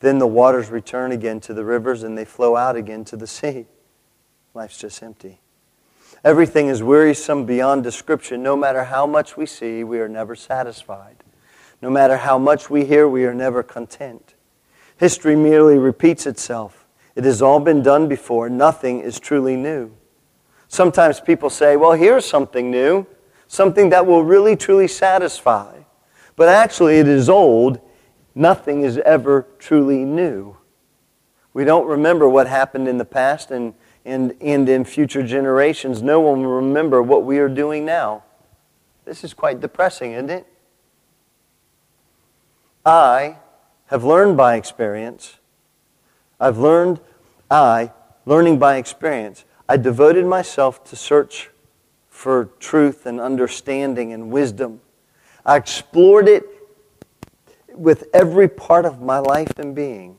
Then 0.00 0.18
the 0.18 0.26
waters 0.26 0.68
return 0.68 1.12
again 1.12 1.40
to 1.40 1.54
the 1.54 1.64
rivers 1.64 2.02
and 2.02 2.18
they 2.18 2.24
flow 2.24 2.56
out 2.56 2.76
again 2.76 3.04
to 3.06 3.16
the 3.16 3.26
sea. 3.26 3.66
Life's 4.52 4.78
just 4.78 5.02
empty. 5.02 5.40
Everything 6.24 6.68
is 6.68 6.82
wearisome 6.82 7.46
beyond 7.46 7.82
description. 7.82 8.42
No 8.42 8.56
matter 8.56 8.84
how 8.84 9.06
much 9.06 9.36
we 9.36 9.46
see, 9.46 9.84
we 9.84 9.98
are 10.00 10.08
never 10.08 10.34
satisfied. 10.34 11.16
No 11.80 11.90
matter 11.90 12.18
how 12.18 12.38
much 12.38 12.68
we 12.68 12.84
hear, 12.84 13.08
we 13.08 13.24
are 13.24 13.34
never 13.34 13.62
content. 13.62 14.33
History 14.96 15.36
merely 15.36 15.78
repeats 15.78 16.26
itself. 16.26 16.86
It 17.14 17.24
has 17.24 17.42
all 17.42 17.60
been 17.60 17.82
done 17.82 18.08
before. 18.08 18.48
Nothing 18.48 19.00
is 19.00 19.20
truly 19.20 19.56
new. 19.56 19.92
Sometimes 20.68 21.20
people 21.20 21.50
say, 21.50 21.76
well, 21.76 21.92
here's 21.92 22.24
something 22.24 22.70
new, 22.70 23.06
something 23.46 23.90
that 23.90 24.06
will 24.06 24.24
really, 24.24 24.56
truly 24.56 24.88
satisfy. 24.88 25.80
But 26.36 26.48
actually, 26.48 26.98
it 26.98 27.06
is 27.06 27.28
old. 27.28 27.80
Nothing 28.34 28.82
is 28.82 28.98
ever 28.98 29.46
truly 29.58 30.04
new. 30.04 30.56
We 31.52 31.64
don't 31.64 31.86
remember 31.86 32.28
what 32.28 32.48
happened 32.48 32.88
in 32.88 32.98
the 32.98 33.04
past, 33.04 33.52
and, 33.52 33.74
and, 34.04 34.34
and 34.40 34.68
in 34.68 34.84
future 34.84 35.24
generations, 35.24 36.02
no 36.02 36.18
one 36.20 36.42
will 36.42 36.56
remember 36.56 37.00
what 37.00 37.24
we 37.24 37.38
are 37.38 37.48
doing 37.48 37.84
now. 37.84 38.24
This 39.04 39.22
is 39.22 39.32
quite 39.32 39.60
depressing, 39.60 40.12
isn't 40.12 40.30
it? 40.30 40.46
I 42.84 43.36
have 43.94 44.02
learned 44.02 44.36
by 44.36 44.56
experience. 44.56 45.38
I've 46.40 46.58
learned, 46.58 46.98
I, 47.48 47.92
learning 48.26 48.58
by 48.58 48.78
experience, 48.78 49.44
I 49.68 49.76
devoted 49.76 50.26
myself 50.26 50.82
to 50.86 50.96
search 50.96 51.50
for 52.08 52.46
truth 52.58 53.06
and 53.06 53.20
understanding 53.20 54.12
and 54.12 54.32
wisdom. 54.32 54.80
I 55.46 55.54
explored 55.54 56.26
it 56.26 56.42
with 57.72 58.08
every 58.12 58.48
part 58.48 58.84
of 58.84 59.00
my 59.00 59.20
life 59.20 59.60
and 59.60 59.76
being. 59.76 60.18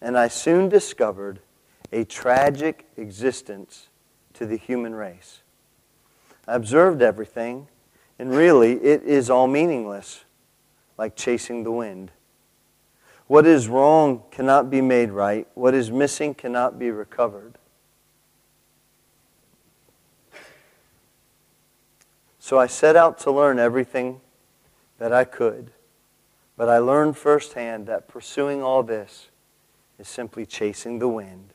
And 0.00 0.16
I 0.16 0.28
soon 0.28 0.68
discovered 0.68 1.40
a 1.92 2.04
tragic 2.04 2.86
existence 2.96 3.88
to 4.34 4.46
the 4.46 4.56
human 4.56 4.94
race. 4.94 5.42
I 6.46 6.54
observed 6.54 7.02
everything, 7.02 7.66
and 8.20 8.30
really 8.30 8.74
it 8.74 9.02
is 9.02 9.30
all 9.30 9.48
meaningless, 9.48 10.24
like 10.96 11.16
chasing 11.16 11.64
the 11.64 11.72
wind. 11.72 12.12
What 13.28 13.46
is 13.46 13.68
wrong 13.68 14.22
cannot 14.30 14.70
be 14.70 14.80
made 14.80 15.10
right. 15.10 15.46
What 15.54 15.74
is 15.74 15.90
missing 15.90 16.34
cannot 16.34 16.78
be 16.78 16.90
recovered. 16.90 17.58
So 22.38 22.58
I 22.58 22.66
set 22.66 22.96
out 22.96 23.18
to 23.18 23.30
learn 23.30 23.58
everything 23.58 24.22
that 24.96 25.12
I 25.12 25.24
could. 25.24 25.70
But 26.56 26.70
I 26.70 26.78
learned 26.78 27.18
firsthand 27.18 27.86
that 27.86 28.08
pursuing 28.08 28.62
all 28.62 28.82
this 28.82 29.28
is 29.98 30.08
simply 30.08 30.46
chasing 30.46 30.98
the 30.98 31.08
wind. 31.08 31.52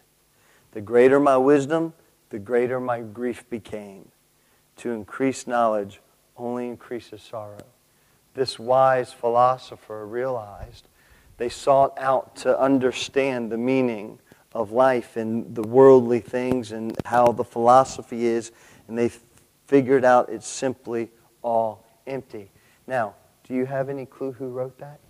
The 0.73 0.81
greater 0.81 1.19
my 1.19 1.37
wisdom, 1.37 1.93
the 2.29 2.37
greater 2.37 2.79
my 2.79 3.01
grief 3.01 3.49
became. 3.49 4.09
To 4.77 4.91
increase 4.91 5.47
knowledge 5.47 6.01
only 6.37 6.67
increases 6.67 7.23
sorrow. 7.23 7.65
This 8.35 8.59
wise 8.59 9.11
philosopher 9.11 10.05
realized 10.05 10.87
they 11.43 11.49
sought 11.49 11.93
out 11.99 12.37
to 12.37 12.57
understand 12.57 13.51
the 13.51 13.57
meaning 13.57 14.17
of 14.53 14.71
life 14.71 15.17
and 15.17 15.53
the 15.53 15.61
worldly 15.61 16.21
things 16.21 16.71
and 16.71 16.95
how 17.03 17.33
the 17.33 17.43
philosophy 17.43 18.25
is, 18.25 18.53
and 18.87 18.97
they 18.97 19.11
figured 19.67 20.05
out 20.05 20.29
it's 20.29 20.47
simply 20.47 21.11
all 21.41 21.85
empty. 22.07 22.49
Now, 22.87 23.15
do 23.45 23.53
you 23.53 23.65
have 23.65 23.89
any 23.89 24.05
clue 24.05 24.31
who 24.31 24.47
wrote 24.47 24.77
that? 24.77 25.01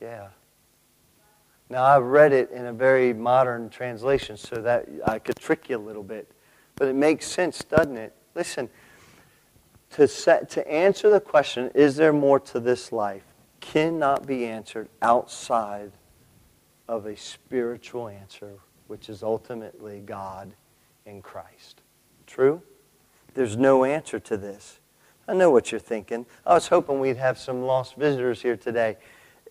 Yeah. 0.00 0.28
Now, 1.68 1.82
I've 1.82 2.04
read 2.04 2.32
it 2.32 2.52
in 2.52 2.66
a 2.66 2.72
very 2.72 3.12
modern 3.12 3.70
translation 3.70 4.36
so 4.36 4.62
that 4.62 4.88
I 5.04 5.18
could 5.18 5.34
trick 5.34 5.68
you 5.68 5.78
a 5.78 5.82
little 5.84 6.04
bit. 6.04 6.30
But 6.76 6.86
it 6.86 6.94
makes 6.94 7.26
sense, 7.26 7.64
doesn't 7.64 7.96
it? 7.96 8.14
Listen, 8.36 8.70
to, 9.94 10.06
set, 10.06 10.48
to 10.50 10.70
answer 10.70 11.10
the 11.10 11.20
question, 11.20 11.72
is 11.74 11.96
there 11.96 12.12
more 12.12 12.38
to 12.38 12.60
this 12.60 12.92
life, 12.92 13.24
cannot 13.60 14.26
be 14.26 14.46
answered 14.46 14.88
outside 15.02 15.92
of 16.88 17.06
a 17.06 17.16
spiritual 17.16 18.08
answer, 18.08 18.54
which 18.88 19.08
is 19.08 19.22
ultimately 19.22 20.00
God 20.00 20.52
in 21.06 21.22
Christ. 21.22 21.82
True? 22.26 22.62
There's 23.34 23.56
no 23.56 23.84
answer 23.84 24.18
to 24.18 24.36
this. 24.36 24.80
I 25.28 25.34
know 25.34 25.50
what 25.50 25.70
you're 25.70 25.78
thinking. 25.78 26.26
I 26.44 26.54
was 26.54 26.68
hoping 26.68 26.98
we'd 26.98 27.16
have 27.16 27.38
some 27.38 27.62
lost 27.62 27.94
visitors 27.94 28.42
here 28.42 28.56
today 28.56 28.96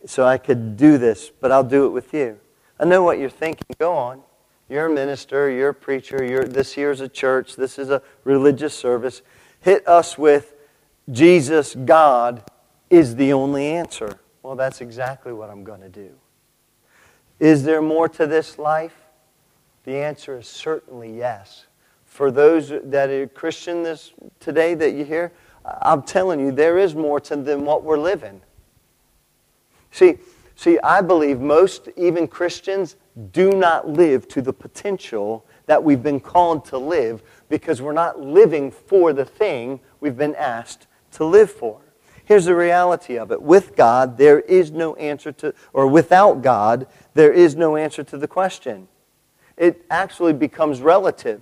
so 0.05 0.25
I 0.25 0.37
could 0.37 0.75
do 0.75 0.97
this, 0.97 1.29
but 1.29 1.51
I'll 1.51 1.63
do 1.63 1.85
it 1.85 1.89
with 1.89 2.13
you. 2.13 2.39
I 2.79 2.85
know 2.85 3.03
what 3.03 3.19
you're 3.19 3.29
thinking. 3.29 3.65
Go 3.77 3.93
on. 3.93 4.21
You're 4.69 4.85
a 4.85 4.93
minister, 4.93 5.49
you're 5.49 5.69
a 5.69 5.73
preacher, 5.73 6.23
you're, 6.23 6.43
this 6.43 6.73
here's 6.73 7.01
a 7.01 7.07
church, 7.07 7.55
this 7.55 7.79
is 7.79 7.89
a 7.89 8.03
religious 8.23 8.75
service. 8.75 9.23
Hit 9.61 9.87
us 9.87 10.15
with 10.15 10.53
Jesus, 11.11 11.73
God, 11.73 12.43
is 12.89 13.15
the 13.15 13.33
only 13.33 13.67
answer. 13.67 14.19
Well, 14.43 14.55
that's 14.55 14.81
exactly 14.81 15.33
what 15.33 15.49
I'm 15.49 15.63
going 15.63 15.81
to 15.81 15.89
do. 15.89 16.09
Is 17.39 17.63
there 17.63 17.81
more 17.81 18.09
to 18.09 18.27
this 18.27 18.57
life? 18.57 18.95
The 19.83 19.95
answer 19.95 20.37
is 20.37 20.47
certainly 20.47 21.15
yes. 21.15 21.65
For 22.05 22.31
those 22.31 22.73
that 22.83 23.09
are 23.09 23.27
Christian 23.27 23.83
this, 23.83 24.11
today 24.39 24.73
that 24.73 24.93
you 24.93 25.05
hear, 25.05 25.31
I'm 25.81 26.01
telling 26.03 26.39
you, 26.39 26.51
there 26.51 26.77
is 26.77 26.95
more 26.95 27.19
to 27.21 27.35
than 27.35 27.65
what 27.65 27.83
we're 27.83 27.99
living. 27.99 28.41
See, 29.91 30.17
see, 30.55 30.79
I 30.83 31.01
believe 31.01 31.39
most, 31.39 31.89
even 31.95 32.27
Christians, 32.27 32.95
do 33.31 33.51
not 33.51 33.87
live 33.87 34.27
to 34.29 34.41
the 34.41 34.53
potential 34.53 35.45
that 35.65 35.83
we've 35.83 36.01
been 36.01 36.19
called 36.19 36.65
to 36.65 36.77
live 36.77 37.21
because 37.47 37.81
we're 37.81 37.93
not 37.93 38.19
living 38.19 38.71
for 38.71 39.13
the 39.13 39.25
thing 39.25 39.79
we've 39.99 40.17
been 40.17 40.35
asked 40.35 40.87
to 41.11 41.25
live 41.25 41.51
for. 41.51 41.79
Here's 42.29 42.45
the 42.45 42.53
reality 42.53 43.17
of 43.17 43.31
it. 43.31 43.41
With 43.41 43.75
God, 43.75 44.19
there 44.19 44.41
is 44.41 44.69
no 44.69 44.93
answer 44.97 45.31
to, 45.31 45.51
or 45.73 45.87
without 45.87 46.43
God, 46.43 46.85
there 47.15 47.33
is 47.33 47.55
no 47.55 47.75
answer 47.75 48.03
to 48.03 48.19
the 48.19 48.27
question. 48.27 48.87
It 49.57 49.83
actually 49.89 50.33
becomes 50.33 50.79
relative. 50.79 51.41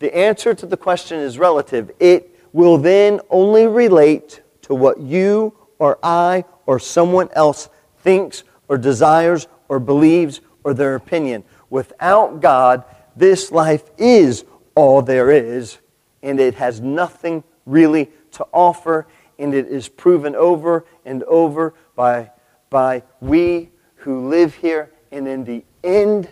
The 0.00 0.12
answer 0.12 0.52
to 0.52 0.66
the 0.66 0.76
question 0.76 1.20
is 1.20 1.38
relative. 1.38 1.92
It 2.00 2.36
will 2.52 2.76
then 2.76 3.20
only 3.30 3.68
relate 3.68 4.42
to 4.62 4.74
what 4.74 4.98
you 4.98 5.54
or 5.78 6.00
I 6.02 6.44
or 6.66 6.80
someone 6.80 7.28
else 7.30 7.68
thinks 8.00 8.42
or 8.66 8.76
desires 8.76 9.46
or 9.68 9.78
believes 9.78 10.40
or 10.64 10.74
their 10.74 10.96
opinion. 10.96 11.44
Without 11.70 12.40
God, 12.40 12.82
this 13.14 13.52
life 13.52 13.84
is 13.96 14.44
all 14.74 15.02
there 15.02 15.30
is, 15.30 15.78
and 16.20 16.40
it 16.40 16.56
has 16.56 16.80
nothing 16.80 17.44
really 17.64 18.10
to 18.32 18.44
offer, 18.52 19.06
and 19.38 19.54
it 19.54 19.66
is 19.66 19.88
proven 19.88 20.34
over 20.34 20.84
and 21.04 21.22
over 21.24 21.74
by, 21.94 22.30
by 22.70 23.02
we 23.20 23.70
who 23.96 24.28
live 24.28 24.54
here. 24.54 24.90
And 25.10 25.26
in 25.28 25.44
the 25.44 25.64
end, 25.82 26.28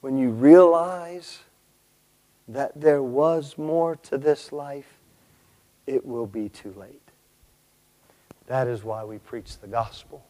when 0.00 0.18
you 0.18 0.30
realize 0.30 1.40
that 2.48 2.80
there 2.80 3.02
was 3.02 3.56
more 3.56 3.96
to 3.96 4.18
this 4.18 4.52
life, 4.52 4.98
it 5.86 6.04
will 6.04 6.26
be 6.26 6.48
too 6.48 6.74
late. 6.76 7.00
That 8.46 8.66
is 8.68 8.84
why 8.84 9.04
we 9.04 9.18
preach 9.18 9.58
the 9.58 9.68
gospel, 9.68 10.24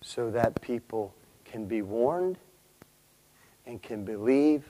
so 0.00 0.30
that 0.30 0.60
people 0.60 1.14
can 1.44 1.66
be 1.66 1.82
warned 1.82 2.38
and 3.66 3.82
can 3.82 4.04
believe 4.04 4.64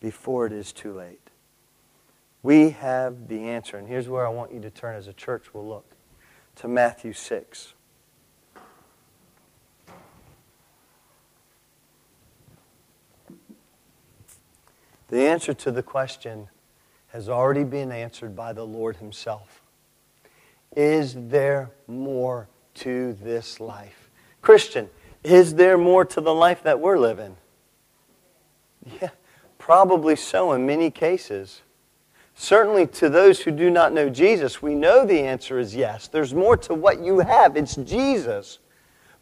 before 0.00 0.46
it 0.46 0.52
is 0.52 0.72
too 0.72 0.92
late. 0.92 1.21
We 2.42 2.70
have 2.70 3.28
the 3.28 3.40
answer, 3.40 3.76
and 3.76 3.86
here's 3.86 4.08
where 4.08 4.26
I 4.26 4.30
want 4.30 4.52
you 4.52 4.60
to 4.60 4.70
turn 4.70 4.96
as 4.96 5.06
a 5.06 5.12
church. 5.12 5.54
We'll 5.54 5.68
look 5.68 5.94
to 6.56 6.68
Matthew 6.68 7.12
6. 7.12 7.74
The 15.08 15.26
answer 15.26 15.52
to 15.54 15.70
the 15.70 15.82
question 15.82 16.48
has 17.08 17.28
already 17.28 17.64
been 17.64 17.92
answered 17.92 18.34
by 18.34 18.54
the 18.54 18.64
Lord 18.64 18.96
Himself. 18.96 19.62
Is 20.74 21.14
there 21.14 21.70
more 21.86 22.48
to 22.76 23.12
this 23.12 23.60
life? 23.60 24.10
Christian, 24.40 24.88
is 25.22 25.54
there 25.54 25.76
more 25.76 26.04
to 26.06 26.20
the 26.20 26.32
life 26.32 26.62
that 26.62 26.80
we're 26.80 26.98
living? 26.98 27.36
Yeah, 29.00 29.10
probably 29.58 30.16
so 30.16 30.52
in 30.52 30.66
many 30.66 30.90
cases. 30.90 31.60
Certainly 32.34 32.88
to 32.88 33.08
those 33.08 33.40
who 33.40 33.50
do 33.50 33.70
not 33.70 33.92
know 33.92 34.08
Jesus, 34.08 34.62
we 34.62 34.74
know 34.74 35.04
the 35.04 35.20
answer 35.20 35.58
is 35.58 35.74
yes. 35.74 36.08
There's 36.08 36.34
more 36.34 36.56
to 36.58 36.74
what 36.74 37.00
you 37.00 37.20
have, 37.20 37.56
it's 37.56 37.76
Jesus. 37.76 38.58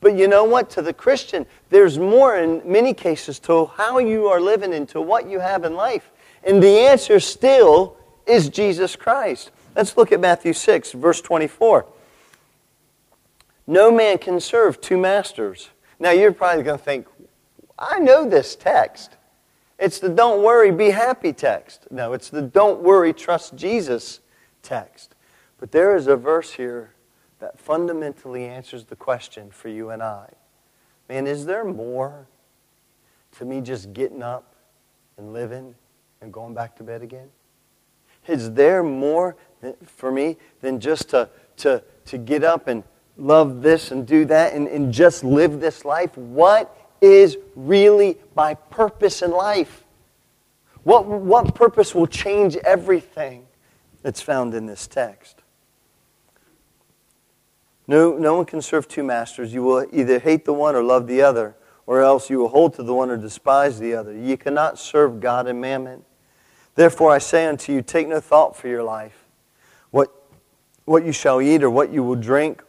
But 0.01 0.17
you 0.17 0.29
know 0.29 0.45
what? 0.45 0.71
To 0.71 0.83
the 0.83 0.95
Christian, 0.95 1.45
there's 1.69 1.99
more 1.99 2.37
in 2.37 2.63
many 2.65 2.95
cases 2.95 3.39
to 3.41 3.67
how 3.67 3.99
you 3.99 4.29
are 4.29 4.41
living 4.41 4.73
and 4.73 4.89
to 4.91 5.01
what 5.01 5.29
you 5.29 5.41
have 5.41 5.65
in 5.65 5.75
life. 5.75 6.11
And 6.43 6.63
the 6.63 6.79
answer 6.79 7.21
still 7.21 7.97
is 8.27 8.49
Jesus 8.49 8.97
Christ. 8.97 9.51
Let's 9.77 9.97
look 9.97 10.11
at 10.11 10.21
Matthew 10.21 10.53
6, 10.53 10.93
verse 10.93 11.21
24. 11.21 11.87
No 13.67 13.93
man 13.93 14.19
can 14.19 14.41
serve 14.41 14.81
two 14.81 14.97
masters. 14.97 15.69
Now 15.99 16.11
you're 16.11 16.33
probably 16.33 16.63
going 16.63 16.79
to 16.79 16.85
think, 16.85 17.07
I 17.79 17.99
know 17.99 18.29
this 18.29 18.57
text. 18.57 19.17
It's 19.81 19.99
the 19.99 20.11
don't 20.11 20.43
worry, 20.43 20.71
be 20.71 20.91
happy 20.91 21.33
text. 21.33 21.87
No, 21.91 22.13
it's 22.13 22.29
the 22.29 22.43
don't 22.43 22.83
worry, 22.83 23.15
trust 23.15 23.57
Jesus 23.57 24.21
text. 24.63 25.15
But 25.59 25.73
there 25.73 25.97
is 25.97 26.07
a 26.07 26.17
verse 26.17 26.53
here 26.53 26.93
that 27.39 27.59
fundamentally 27.59 28.45
answers 28.45 28.85
the 28.85 28.97
question 28.97 29.51
for 29.51 29.69
you 29.69 29.89
and 29.89 30.03
I. 30.03 30.29
Man, 31.09 31.27
is 31.27 31.47
there 31.47 31.65
more 31.65 32.29
to 33.39 33.45
me 33.45 33.63
just 33.63 33.93
getting 33.95 34.23
up 34.23 34.55
and 35.17 35.33
living 35.33 35.75
and 36.21 36.33
going 36.33 36.55
back 36.55 36.77
to 36.77 36.83
bed 36.83 37.03
again? 37.03 37.31
Is 38.27 38.53
there 38.53 38.83
more 38.83 39.37
for 39.87 40.13
me 40.13 40.37
than 40.61 40.79
just 40.79 41.11
to, 41.11 41.31
to, 41.59 41.83
to 42.05 42.19
get 42.19 42.45
up 42.45 42.69
and 42.69 42.85
love 43.17 43.63
this 43.63 43.91
and 43.91 44.07
do 44.07 44.27
that 44.27 44.53
and, 44.53 44.69
and 44.69 44.93
just 44.93 45.25
live 45.25 45.59
this 45.59 45.87
life? 45.87 46.17
What 46.19 46.77
is 47.01 47.37
really 47.55 48.19
my 48.35 48.55
purpose 48.55 49.23
in 49.23 49.31
life? 49.31 49.85
What, 50.83 51.07
what 51.07 51.55
purpose 51.55 51.95
will 51.95 52.07
change 52.07 52.57
everything 52.57 53.47
that's 54.03 54.21
found 54.21 54.55
in 54.55 54.67
this 54.67 54.87
text? 54.87 55.43
No, 57.87 58.17
no 58.17 58.37
one 58.37 58.47
can 58.47 58.63
serve 58.63 58.87
two 58.87 59.03
masters. 59.03 59.53
You 59.53 59.63
will 59.63 59.87
either 59.93 60.19
hate 60.19 60.45
the 60.45 60.53
one 60.53 60.77
or 60.77 60.83
love 60.83 61.07
the 61.07 61.23
other, 61.23 61.57
or 61.87 62.01
else 62.01 62.31
you 62.31 62.39
will 62.39 62.49
hold 62.49 62.75
to 62.75 62.85
the 62.85 62.95
one 62.95 63.11
or 63.11 63.17
despise 63.17 63.81
the 63.81 63.95
other. 63.95 64.17
You 64.17 64.37
cannot 64.37 64.79
serve 64.79 65.21
God 65.21 65.49
and 65.49 65.61
mammon. 65.61 66.05
Therefore, 66.77 67.11
I 67.11 67.19
say 67.19 67.47
unto 67.47 67.73
you, 67.73 67.83
take 67.83 68.07
no 68.07 68.21
thought 68.21 68.57
for 68.57 68.69
your 68.69 68.85
life, 68.85 69.25
what, 69.91 70.09
what 70.85 71.05
you 71.05 71.13
shall 71.13 71.43
eat 71.43 71.63
or 71.65 71.71
what 71.71 71.93
you 71.93 72.05
will 72.05 72.15
drink, 72.15 72.63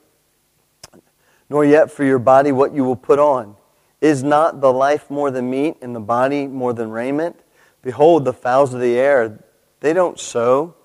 nor 1.49 1.63
yet 1.63 1.91
for 1.91 2.03
your 2.03 2.19
body 2.19 2.51
what 2.51 2.73
you 2.73 2.83
will 2.83 2.95
put 2.95 3.19
on. 3.19 3.55
Is 4.01 4.23
not 4.23 4.61
the 4.61 4.73
life 4.73 5.09
more 5.09 5.29
than 5.29 5.49
meat, 5.49 5.77
and 5.81 5.95
the 5.95 5.99
body 5.99 6.47
more 6.47 6.73
than 6.73 6.89
raiment? 6.89 7.39
Behold, 7.83 8.25
the 8.25 8.33
fowls 8.33 8.73
of 8.73 8.81
the 8.81 8.97
air, 8.97 9.39
they 9.79 9.93
don't 9.93 10.19
sow, 10.19 10.75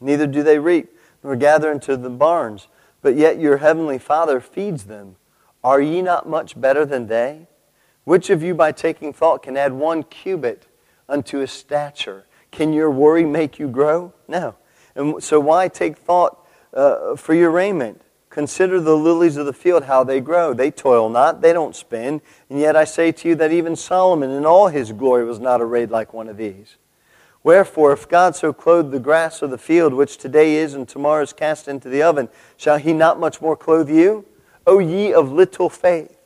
neither 0.00 0.26
do 0.26 0.42
they 0.42 0.58
reap, 0.58 0.90
nor 1.22 1.36
gather 1.36 1.70
into 1.70 1.96
the 1.96 2.10
barns, 2.10 2.68
but 3.02 3.16
yet 3.16 3.38
your 3.38 3.58
heavenly 3.58 3.98
Father 3.98 4.40
feeds 4.40 4.84
them. 4.84 5.16
Are 5.62 5.80
ye 5.80 6.02
not 6.02 6.28
much 6.28 6.58
better 6.58 6.84
than 6.84 7.06
they? 7.06 7.46
Which 8.04 8.28
of 8.30 8.42
you, 8.42 8.54
by 8.54 8.72
taking 8.72 9.12
thought, 9.12 9.42
can 9.42 9.56
add 9.56 9.72
one 9.72 10.02
cubit 10.02 10.66
unto 11.08 11.38
his 11.38 11.50
stature? 11.50 12.26
Can 12.50 12.72
your 12.72 12.90
worry 12.90 13.24
make 13.24 13.58
you 13.58 13.68
grow? 13.68 14.12
No. 14.28 14.54
And 14.94 15.22
so, 15.22 15.40
why 15.40 15.68
take 15.68 15.96
thought 15.96 16.46
uh, 16.72 17.16
for 17.16 17.34
your 17.34 17.50
raiment? 17.50 18.02
Consider 18.34 18.80
the 18.80 18.96
lilies 18.96 19.36
of 19.36 19.46
the 19.46 19.52
field, 19.52 19.84
how 19.84 20.02
they 20.02 20.18
grow. 20.18 20.52
They 20.52 20.72
toil 20.72 21.08
not, 21.08 21.40
they 21.40 21.52
don't 21.52 21.76
spin. 21.76 22.20
And 22.50 22.58
yet 22.58 22.74
I 22.74 22.82
say 22.82 23.12
to 23.12 23.28
you 23.28 23.36
that 23.36 23.52
even 23.52 23.76
Solomon 23.76 24.32
in 24.32 24.44
all 24.44 24.66
his 24.66 24.90
glory 24.90 25.24
was 25.24 25.38
not 25.38 25.60
arrayed 25.60 25.92
like 25.92 26.12
one 26.12 26.28
of 26.28 26.36
these. 26.36 26.74
Wherefore, 27.44 27.92
if 27.92 28.08
God 28.08 28.34
so 28.34 28.52
clothe 28.52 28.90
the 28.90 28.98
grass 28.98 29.40
of 29.40 29.50
the 29.50 29.56
field, 29.56 29.94
which 29.94 30.16
today 30.16 30.56
is 30.56 30.74
and 30.74 30.88
tomorrow 30.88 31.22
is 31.22 31.32
cast 31.32 31.68
into 31.68 31.88
the 31.88 32.02
oven, 32.02 32.28
shall 32.56 32.78
he 32.78 32.92
not 32.92 33.20
much 33.20 33.40
more 33.40 33.56
clothe 33.56 33.88
you? 33.88 34.24
O 34.66 34.80
ye 34.80 35.12
of 35.12 35.30
little 35.30 35.70
faith. 35.70 36.18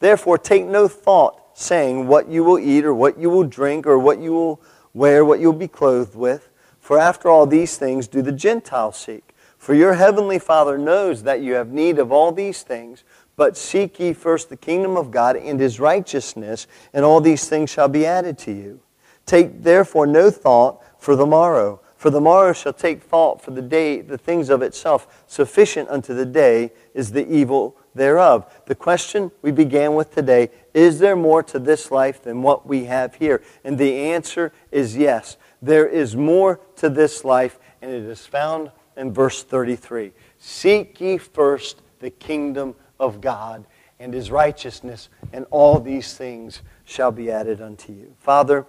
Therefore, 0.00 0.38
take 0.38 0.64
no 0.64 0.88
thought, 0.88 1.40
saying, 1.54 2.08
What 2.08 2.26
you 2.26 2.42
will 2.42 2.58
eat, 2.58 2.84
or 2.84 2.92
what 2.92 3.20
you 3.20 3.30
will 3.30 3.44
drink, 3.44 3.86
or 3.86 4.00
what 4.00 4.18
you 4.18 4.32
will 4.32 4.60
wear, 4.94 5.24
what 5.24 5.38
you 5.38 5.52
will 5.52 5.58
be 5.60 5.68
clothed 5.68 6.16
with. 6.16 6.48
For 6.80 6.98
after 6.98 7.28
all 7.28 7.46
these 7.46 7.76
things 7.76 8.08
do 8.08 8.20
the 8.20 8.32
Gentiles 8.32 8.96
seek. 8.96 9.31
For 9.62 9.74
your 9.74 9.94
heavenly 9.94 10.40
Father 10.40 10.76
knows 10.76 11.22
that 11.22 11.40
you 11.40 11.54
have 11.54 11.70
need 11.70 12.00
of 12.00 12.10
all 12.10 12.32
these 12.32 12.64
things. 12.64 13.04
But 13.36 13.56
seek 13.56 14.00
ye 14.00 14.12
first 14.12 14.48
the 14.48 14.56
kingdom 14.56 14.96
of 14.96 15.12
God 15.12 15.36
and 15.36 15.60
his 15.60 15.78
righteousness, 15.78 16.66
and 16.92 17.04
all 17.04 17.20
these 17.20 17.48
things 17.48 17.70
shall 17.70 17.86
be 17.86 18.04
added 18.04 18.38
to 18.38 18.50
you. 18.50 18.80
Take 19.24 19.62
therefore 19.62 20.08
no 20.08 20.32
thought 20.32 20.82
for 20.98 21.14
the 21.14 21.26
morrow, 21.26 21.80
for 21.96 22.10
the 22.10 22.20
morrow 22.20 22.52
shall 22.52 22.72
take 22.72 23.04
thought 23.04 23.40
for 23.40 23.52
the 23.52 23.62
day, 23.62 24.00
the 24.00 24.18
things 24.18 24.50
of 24.50 24.62
itself. 24.62 25.22
Sufficient 25.28 25.88
unto 25.90 26.12
the 26.12 26.26
day 26.26 26.72
is 26.92 27.12
the 27.12 27.32
evil 27.32 27.76
thereof. 27.94 28.52
The 28.66 28.74
question 28.74 29.30
we 29.42 29.52
began 29.52 29.94
with 29.94 30.12
today 30.12 30.50
is 30.74 30.98
there 30.98 31.14
more 31.14 31.44
to 31.44 31.60
this 31.60 31.92
life 31.92 32.20
than 32.20 32.42
what 32.42 32.66
we 32.66 32.86
have 32.86 33.14
here? 33.14 33.40
And 33.62 33.78
the 33.78 33.94
answer 33.94 34.52
is 34.72 34.96
yes. 34.96 35.36
There 35.62 35.86
is 35.86 36.16
more 36.16 36.58
to 36.78 36.88
this 36.88 37.24
life, 37.24 37.60
and 37.80 37.92
it 37.92 38.02
is 38.02 38.26
found 38.26 38.72
in 38.96 39.12
verse 39.12 39.42
33. 39.42 40.12
Seek 40.38 41.00
ye 41.00 41.18
first 41.18 41.82
the 42.00 42.10
kingdom 42.10 42.74
of 42.98 43.20
God 43.20 43.64
and 43.98 44.12
his 44.12 44.30
righteousness, 44.30 45.08
and 45.32 45.46
all 45.50 45.78
these 45.78 46.14
things 46.14 46.62
shall 46.84 47.12
be 47.12 47.30
added 47.30 47.60
unto 47.60 47.92
you. 47.92 48.14
Father, 48.18 48.66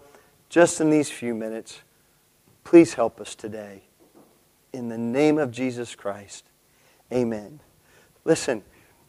just 0.49 0.79
in 0.79 0.91
these 0.91 1.09
few 1.09 1.33
minutes, 1.33 1.81
please 2.63 2.93
help 2.93 3.19
us 3.19 3.33
today. 3.33 3.81
In 4.71 4.89
the 4.89 4.97
name 4.97 5.39
of 5.39 5.51
Jesus 5.51 5.95
Christ, 5.95 6.45
amen. 7.11 7.59
Listen, 8.25 8.63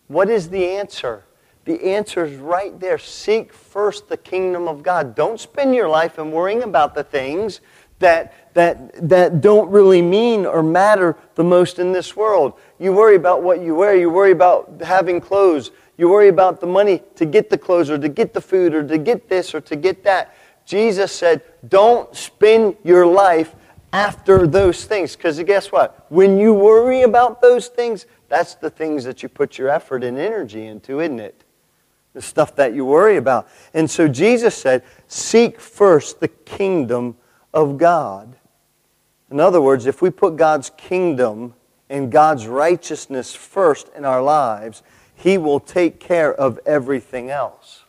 what 0.08 0.30
is 0.30 0.48
the 0.48 0.64
answer? 0.64 1.24
The 1.64 1.82
answer 1.94 2.24
is 2.24 2.36
right 2.36 2.78
there. 2.78 2.98
Seek 2.98 3.52
first 3.52 4.08
the 4.08 4.16
kingdom 4.16 4.68
of 4.68 4.82
God. 4.82 5.14
Don't 5.14 5.40
spend 5.40 5.74
your 5.74 5.88
life 5.88 6.18
in 6.18 6.30
worrying 6.30 6.62
about 6.62 6.94
the 6.94 7.04
things 7.04 7.60
that, 7.98 8.54
that, 8.54 9.08
that 9.08 9.40
don't 9.40 9.70
really 9.70 10.02
mean 10.02 10.46
or 10.46 10.62
matter 10.62 11.16
the 11.34 11.44
most 11.44 11.78
in 11.78 11.92
this 11.92 12.16
world. 12.16 12.54
You 12.78 12.92
worry 12.92 13.16
about 13.16 13.42
what 13.42 13.60
you 13.60 13.74
wear, 13.74 13.96
you 13.96 14.10
worry 14.10 14.32
about 14.32 14.80
having 14.82 15.20
clothes, 15.20 15.70
you 15.96 16.08
worry 16.08 16.28
about 16.28 16.60
the 16.60 16.66
money 16.66 17.02
to 17.16 17.24
get 17.24 17.50
the 17.50 17.58
clothes 17.58 17.90
or 17.90 17.98
to 17.98 18.08
get 18.08 18.34
the 18.34 18.40
food 18.40 18.74
or 18.74 18.86
to 18.86 18.98
get 18.98 19.28
this 19.28 19.54
or 19.54 19.60
to 19.62 19.76
get 19.76 20.02
that. 20.04 20.36
Jesus 20.64 21.12
said, 21.12 21.42
Don't 21.68 22.14
spend 22.16 22.76
your 22.82 23.06
life 23.06 23.54
after 23.92 24.46
those 24.46 24.86
things. 24.86 25.14
Because 25.14 25.40
guess 25.44 25.70
what? 25.70 26.06
When 26.08 26.36
you 26.36 26.52
worry 26.52 27.02
about 27.02 27.40
those 27.40 27.68
things, 27.68 28.06
that's 28.28 28.56
the 28.56 28.70
things 28.70 29.04
that 29.04 29.22
you 29.22 29.28
put 29.28 29.56
your 29.56 29.68
effort 29.68 30.02
and 30.02 30.18
energy 30.18 30.66
into, 30.66 31.00
isn't 31.00 31.20
it? 31.20 31.44
The 32.12 32.22
stuff 32.22 32.56
that 32.56 32.74
you 32.74 32.84
worry 32.84 33.16
about. 33.16 33.48
And 33.72 33.88
so 33.88 34.08
Jesus 34.08 34.54
said, 34.54 34.82
Seek 35.06 35.60
first 35.60 36.18
the 36.18 36.28
kingdom 36.28 37.16
of 37.54 37.78
God. 37.78 38.36
In 39.30 39.40
other 39.40 39.60
words, 39.60 39.86
if 39.86 40.02
we 40.02 40.10
put 40.10 40.36
God's 40.36 40.70
kingdom 40.76 41.54
and 41.88 42.12
God's 42.12 42.46
righteousness 42.46 43.34
first 43.34 43.88
in 43.96 44.04
our 44.04 44.22
lives, 44.22 44.82
He 45.14 45.38
will 45.38 45.60
take 45.60 46.00
care 46.00 46.34
of 46.34 46.58
everything 46.66 47.30
else. 47.30 47.84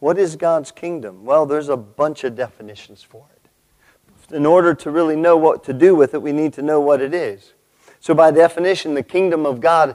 What 0.00 0.18
is 0.18 0.34
God's 0.34 0.72
kingdom? 0.72 1.24
Well, 1.24 1.46
there's 1.46 1.68
a 1.68 1.76
bunch 1.76 2.24
of 2.24 2.34
definitions 2.34 3.04
for 3.04 3.24
it. 3.36 4.34
In 4.34 4.46
order 4.46 4.74
to 4.74 4.90
really 4.90 5.14
know 5.14 5.36
what 5.36 5.62
to 5.64 5.72
do 5.72 5.94
with 5.94 6.14
it, 6.14 6.22
we 6.22 6.32
need 6.32 6.52
to 6.54 6.62
know 6.62 6.80
what 6.80 7.00
it 7.00 7.14
is. 7.14 7.52
So, 8.00 8.14
by 8.14 8.32
definition, 8.32 8.94
the 8.94 9.02
kingdom 9.04 9.46
of 9.46 9.60
God 9.60 9.94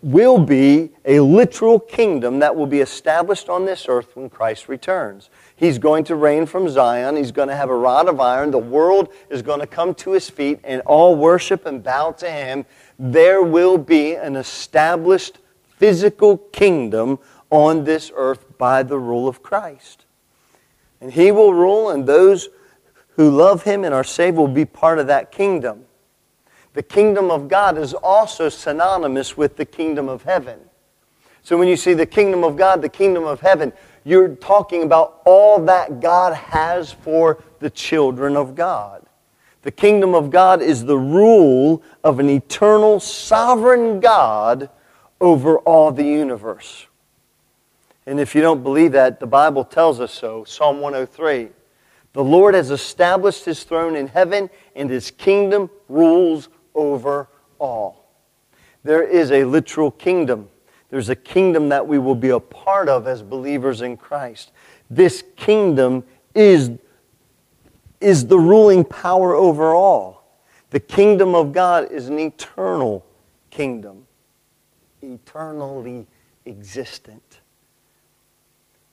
will 0.00 0.38
be 0.38 0.90
a 1.04 1.20
literal 1.20 1.80
kingdom 1.80 2.38
that 2.38 2.54
will 2.54 2.66
be 2.66 2.80
established 2.80 3.48
on 3.48 3.64
this 3.64 3.86
earth 3.88 4.14
when 4.14 4.30
Christ 4.30 4.68
returns. 4.68 5.28
He's 5.56 5.78
going 5.78 6.04
to 6.04 6.14
reign 6.14 6.46
from 6.46 6.68
Zion. 6.68 7.16
He's 7.16 7.32
going 7.32 7.48
to 7.48 7.56
have 7.56 7.68
a 7.68 7.74
rod 7.74 8.08
of 8.08 8.20
iron. 8.20 8.52
The 8.52 8.58
world 8.58 9.12
is 9.28 9.42
going 9.42 9.60
to 9.60 9.66
come 9.66 9.94
to 9.96 10.12
his 10.12 10.30
feet 10.30 10.60
and 10.62 10.82
all 10.82 11.16
worship 11.16 11.66
and 11.66 11.82
bow 11.82 12.12
to 12.12 12.30
him. 12.30 12.64
There 12.98 13.42
will 13.42 13.76
be 13.76 14.14
an 14.14 14.36
established 14.36 15.38
physical 15.78 16.38
kingdom 16.38 17.18
on 17.50 17.84
this 17.84 18.12
earth 18.14 18.56
by 18.56 18.84
the 18.84 18.98
rule 18.98 19.26
of 19.26 19.42
Christ. 19.42 20.04
And 21.00 21.12
he 21.12 21.32
will 21.32 21.54
rule, 21.54 21.90
and 21.90 22.06
those 22.06 22.48
who 23.16 23.30
love 23.30 23.64
him 23.64 23.84
and 23.84 23.92
are 23.92 24.04
saved 24.04 24.36
will 24.36 24.46
be 24.46 24.64
part 24.64 25.00
of 25.00 25.08
that 25.08 25.32
kingdom. 25.32 25.84
The 26.78 26.84
kingdom 26.84 27.32
of 27.32 27.48
God 27.48 27.76
is 27.76 27.92
also 27.92 28.48
synonymous 28.48 29.36
with 29.36 29.56
the 29.56 29.64
kingdom 29.64 30.08
of 30.08 30.22
heaven. 30.22 30.60
So 31.42 31.58
when 31.58 31.66
you 31.66 31.76
see 31.76 31.92
the 31.92 32.06
kingdom 32.06 32.44
of 32.44 32.56
God, 32.56 32.82
the 32.82 32.88
kingdom 32.88 33.24
of 33.24 33.40
heaven, 33.40 33.72
you're 34.04 34.36
talking 34.36 34.84
about 34.84 35.20
all 35.26 35.60
that 35.64 35.98
God 35.98 36.34
has 36.34 36.92
for 36.92 37.42
the 37.58 37.68
children 37.68 38.36
of 38.36 38.54
God. 38.54 39.04
The 39.62 39.72
kingdom 39.72 40.14
of 40.14 40.30
God 40.30 40.62
is 40.62 40.84
the 40.84 40.96
rule 40.96 41.82
of 42.04 42.20
an 42.20 42.30
eternal, 42.30 43.00
sovereign 43.00 43.98
God 43.98 44.70
over 45.20 45.58
all 45.58 45.90
the 45.90 46.06
universe. 46.06 46.86
And 48.06 48.20
if 48.20 48.36
you 48.36 48.40
don't 48.40 48.62
believe 48.62 48.92
that, 48.92 49.18
the 49.18 49.26
Bible 49.26 49.64
tells 49.64 49.98
us 49.98 50.14
so. 50.14 50.44
Psalm 50.44 50.80
103. 50.80 51.48
The 52.12 52.22
Lord 52.22 52.54
has 52.54 52.70
established 52.70 53.44
his 53.44 53.64
throne 53.64 53.96
in 53.96 54.06
heaven, 54.06 54.48
and 54.76 54.88
his 54.88 55.10
kingdom 55.10 55.70
rules 55.88 56.48
over 56.78 57.28
all. 57.58 58.06
There 58.84 59.02
is 59.02 59.32
a 59.32 59.44
literal 59.44 59.90
kingdom. 59.90 60.48
There's 60.88 61.08
a 61.08 61.16
kingdom 61.16 61.68
that 61.68 61.86
we 61.86 61.98
will 61.98 62.14
be 62.14 62.30
a 62.30 62.40
part 62.40 62.88
of 62.88 63.06
as 63.06 63.22
believers 63.22 63.82
in 63.82 63.96
Christ. 63.96 64.52
This 64.88 65.22
kingdom 65.36 66.04
is, 66.34 66.70
is 68.00 68.26
the 68.26 68.38
ruling 68.38 68.84
power 68.84 69.34
over 69.34 69.74
all. 69.74 70.24
The 70.70 70.80
kingdom 70.80 71.34
of 71.34 71.52
God 71.52 71.90
is 71.90 72.08
an 72.08 72.18
eternal 72.18 73.04
kingdom, 73.50 74.06
eternally 75.02 76.06
existent. 76.46 77.40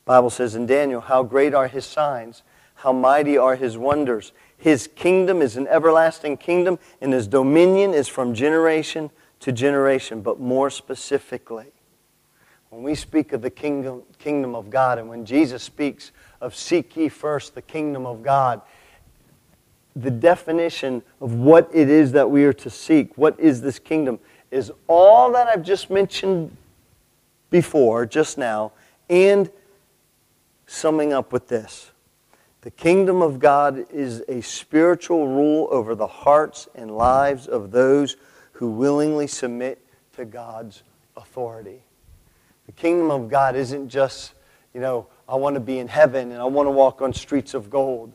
Bible 0.05 0.29
says 0.29 0.55
in 0.55 0.65
Daniel, 0.65 1.01
how 1.01 1.23
great 1.23 1.53
are 1.53 1.67
his 1.67 1.85
signs, 1.85 2.43
how 2.75 2.93
mighty 2.93 3.37
are 3.37 3.55
his 3.55 3.77
wonders. 3.77 4.33
His 4.57 4.87
kingdom 4.87 5.41
is 5.41 5.57
an 5.57 5.67
everlasting 5.67 6.37
kingdom, 6.37 6.79
and 7.01 7.13
his 7.13 7.27
dominion 7.27 7.93
is 7.93 8.07
from 8.07 8.33
generation 8.33 9.11
to 9.41 9.51
generation. 9.51 10.21
But 10.21 10.39
more 10.39 10.69
specifically, 10.69 11.67
when 12.69 12.83
we 12.83 12.95
speak 12.95 13.33
of 13.33 13.41
the 13.41 13.49
kingdom, 13.49 14.03
kingdom 14.17 14.55
of 14.55 14.69
God, 14.69 14.97
and 14.97 15.07
when 15.09 15.25
Jesus 15.25 15.63
speaks 15.63 16.11
of 16.41 16.55
seek 16.55 16.95
ye 16.95 17.09
first 17.09 17.55
the 17.55 17.61
kingdom 17.61 18.05
of 18.05 18.23
God, 18.23 18.61
the 19.95 20.11
definition 20.11 21.01
of 21.21 21.35
what 21.35 21.69
it 21.73 21.89
is 21.89 22.11
that 22.13 22.29
we 22.29 22.43
are 22.43 22.53
to 22.53 22.69
seek, 22.69 23.17
what 23.17 23.39
is 23.39 23.61
this 23.61 23.79
kingdom, 23.79 24.19
is 24.51 24.71
all 24.87 25.31
that 25.31 25.47
I've 25.47 25.63
just 25.63 25.89
mentioned 25.89 26.55
before, 27.49 28.05
just 28.05 28.37
now, 28.37 28.73
and 29.09 29.49
summing 30.65 31.13
up 31.13 31.31
with 31.31 31.47
this 31.47 31.91
the 32.65 32.71
kingdom 32.71 33.21
of 33.21 33.37
God 33.37 33.85
is 33.91 34.23
a 34.27 34.41
spiritual 34.41 35.27
rule 35.27 35.67
over 35.69 35.93
the 35.93 36.07
hearts 36.07 36.67
and 36.73 36.89
lives 36.89 37.45
of 37.47 37.69
those 37.69 38.17
who 38.53 38.71
willingly 38.71 39.27
submit 39.27 39.85
to 40.15 40.25
God's 40.25 40.81
authority. 41.15 41.83
The 42.65 42.71
kingdom 42.71 43.11
of 43.11 43.29
God 43.29 43.55
isn't 43.55 43.89
just, 43.89 44.33
you 44.73 44.81
know, 44.81 45.05
I 45.29 45.35
want 45.35 45.53
to 45.53 45.59
be 45.59 45.77
in 45.77 45.87
heaven 45.87 46.31
and 46.31 46.41
I 46.41 46.45
want 46.45 46.65
to 46.65 46.71
walk 46.71 47.03
on 47.03 47.13
streets 47.13 47.53
of 47.53 47.69
gold. 47.69 48.11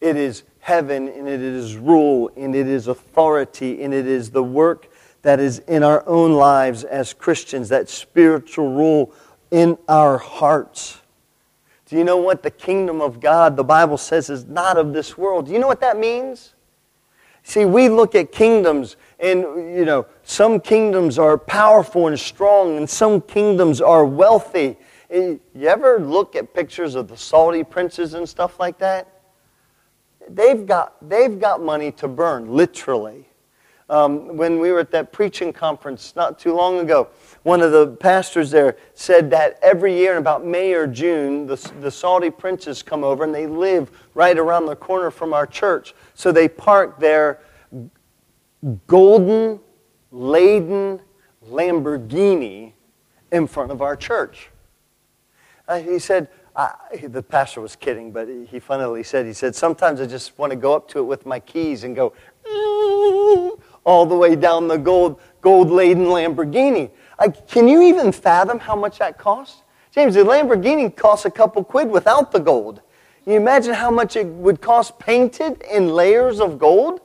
It 0.00 0.16
is 0.16 0.44
heaven 0.60 1.08
and 1.08 1.26
it 1.26 1.40
is 1.40 1.76
rule 1.76 2.30
and 2.36 2.54
it 2.54 2.68
is 2.68 2.86
authority 2.86 3.82
and 3.82 3.92
it 3.92 4.06
is 4.06 4.30
the 4.30 4.44
work 4.44 4.88
that 5.22 5.40
is 5.40 5.58
in 5.66 5.82
our 5.82 6.06
own 6.06 6.34
lives 6.34 6.84
as 6.84 7.12
Christians, 7.12 7.70
that 7.70 7.88
spiritual 7.88 8.72
rule 8.72 9.12
in 9.50 9.76
our 9.88 10.16
hearts. 10.16 11.00
Do 11.88 11.96
you 11.96 12.04
know 12.04 12.18
what 12.18 12.42
the 12.42 12.50
kingdom 12.50 13.00
of 13.00 13.18
God, 13.18 13.56
the 13.56 13.64
Bible 13.64 13.96
says, 13.96 14.28
is 14.28 14.44
not 14.44 14.76
of 14.76 14.92
this 14.92 15.16
world? 15.16 15.46
Do 15.46 15.52
you 15.52 15.58
know 15.58 15.66
what 15.66 15.80
that 15.80 15.98
means? 15.98 16.52
See, 17.42 17.64
we 17.64 17.88
look 17.88 18.14
at 18.14 18.30
kingdoms, 18.30 18.96
and, 19.18 19.40
you 19.74 19.86
know, 19.86 20.04
some 20.22 20.60
kingdoms 20.60 21.18
are 21.18 21.38
powerful 21.38 22.08
and 22.08 22.20
strong, 22.20 22.76
and 22.76 22.88
some 22.88 23.22
kingdoms 23.22 23.80
are 23.80 24.04
wealthy. 24.04 24.76
Eh, 25.08 25.36
you 25.54 25.66
ever 25.66 25.98
look 25.98 26.36
at 26.36 26.52
pictures 26.52 26.94
of 26.94 27.08
the 27.08 27.16
Saudi 27.16 27.64
princes 27.64 28.12
and 28.12 28.28
stuff 28.28 28.60
like 28.60 28.78
that? 28.80 29.08
They've 30.28 30.66
got, 30.66 31.08
they've 31.08 31.40
got 31.40 31.62
money 31.62 31.90
to 31.92 32.08
burn, 32.08 32.54
literally. 32.54 33.27
Um, 33.90 34.36
when 34.36 34.60
we 34.60 34.70
were 34.70 34.80
at 34.80 34.90
that 34.90 35.12
preaching 35.12 35.52
conference 35.52 36.14
not 36.14 36.38
too 36.38 36.54
long 36.54 36.78
ago, 36.80 37.08
one 37.42 37.62
of 37.62 37.72
the 37.72 37.88
pastors 37.88 38.50
there 38.50 38.76
said 38.92 39.30
that 39.30 39.58
every 39.62 39.96
year 39.96 40.12
in 40.12 40.18
about 40.18 40.44
May 40.44 40.74
or 40.74 40.86
June, 40.86 41.46
the, 41.46 41.56
the 41.80 41.90
Saudi 41.90 42.30
princes 42.30 42.82
come 42.82 43.02
over 43.02 43.24
and 43.24 43.34
they 43.34 43.46
live 43.46 43.90
right 44.12 44.36
around 44.36 44.66
the 44.66 44.76
corner 44.76 45.10
from 45.10 45.32
our 45.32 45.46
church. 45.46 45.94
So 46.14 46.32
they 46.32 46.48
park 46.48 46.98
their 46.98 47.40
golden 48.86 49.60
laden 50.10 51.00
Lamborghini 51.48 52.72
in 53.32 53.46
front 53.46 53.70
of 53.70 53.80
our 53.80 53.96
church. 53.96 54.50
Uh, 55.66 55.80
he 55.80 55.98
said, 55.98 56.28
I, 56.54 56.74
the 57.04 57.22
pastor 57.22 57.60
was 57.60 57.76
kidding, 57.76 58.10
but 58.10 58.28
he 58.50 58.58
funnily 58.58 59.02
said, 59.02 59.26
he 59.26 59.32
said, 59.32 59.54
sometimes 59.54 60.00
I 60.00 60.06
just 60.06 60.36
want 60.38 60.50
to 60.50 60.56
go 60.56 60.74
up 60.74 60.88
to 60.88 60.98
it 60.98 61.04
with 61.04 61.24
my 61.24 61.40
keys 61.40 61.84
and 61.84 61.94
go 61.94 62.12
all 63.84 64.06
the 64.06 64.16
way 64.16 64.36
down 64.36 64.68
the 64.68 64.76
gold, 64.76 65.20
gold 65.40 65.70
laden 65.70 66.06
Lamborghini. 66.06 66.90
Can 67.48 67.68
you 67.68 67.82
even 67.82 68.12
fathom 68.12 68.58
how 68.58 68.76
much 68.76 68.98
that 68.98 69.18
costs? 69.18 69.62
James, 69.90 70.14
the 70.14 70.20
Lamborghini 70.20 70.94
costs 70.94 71.24
a 71.24 71.30
couple 71.30 71.64
quid 71.64 71.90
without 71.90 72.30
the 72.30 72.38
gold. 72.38 72.80
Can 73.24 73.32
you 73.32 73.40
imagine 73.40 73.74
how 73.74 73.90
much 73.90 74.16
it 74.16 74.26
would 74.26 74.60
cost 74.60 74.98
painted 74.98 75.62
in 75.62 75.88
layers 75.88 76.40
of 76.40 76.58
gold? 76.58 77.00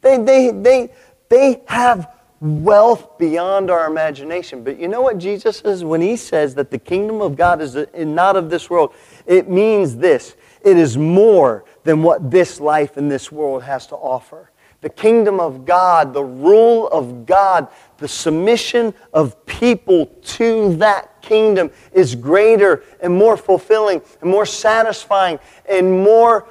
They, 0.00 0.18
they, 0.18 0.50
they, 0.50 0.92
they 1.28 1.62
have 1.66 2.14
wealth 2.40 3.18
beyond 3.18 3.70
our 3.70 3.86
imagination. 3.86 4.62
But 4.62 4.78
you 4.78 4.88
know 4.88 5.00
what 5.00 5.18
Jesus 5.18 5.58
says 5.58 5.84
when 5.84 6.00
he 6.00 6.16
says 6.16 6.54
that 6.56 6.70
the 6.70 6.78
kingdom 6.78 7.20
of 7.20 7.36
God 7.36 7.60
is 7.60 7.76
not 7.96 8.36
of 8.36 8.50
this 8.50 8.68
world? 8.68 8.92
It 9.26 9.48
means 9.48 9.96
this 9.96 10.36
it 10.62 10.76
is 10.76 10.96
more 10.96 11.64
than 11.84 12.02
what 12.02 12.30
this 12.30 12.60
life 12.60 12.98
in 12.98 13.08
this 13.08 13.30
world 13.30 13.62
has 13.62 13.86
to 13.88 13.94
offer. 13.94 14.50
The 14.86 14.90
kingdom 14.90 15.40
of 15.40 15.64
God, 15.64 16.14
the 16.14 16.22
rule 16.22 16.86
of 16.90 17.26
God, 17.26 17.66
the 17.98 18.06
submission 18.06 18.94
of 19.12 19.44
people 19.44 20.06
to 20.06 20.76
that 20.76 21.20
kingdom 21.22 21.72
is 21.90 22.14
greater 22.14 22.84
and 23.00 23.12
more 23.12 23.36
fulfilling 23.36 24.00
and 24.20 24.30
more 24.30 24.46
satisfying 24.46 25.40
and 25.68 26.04
more 26.04 26.46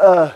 uh, 0.00 0.30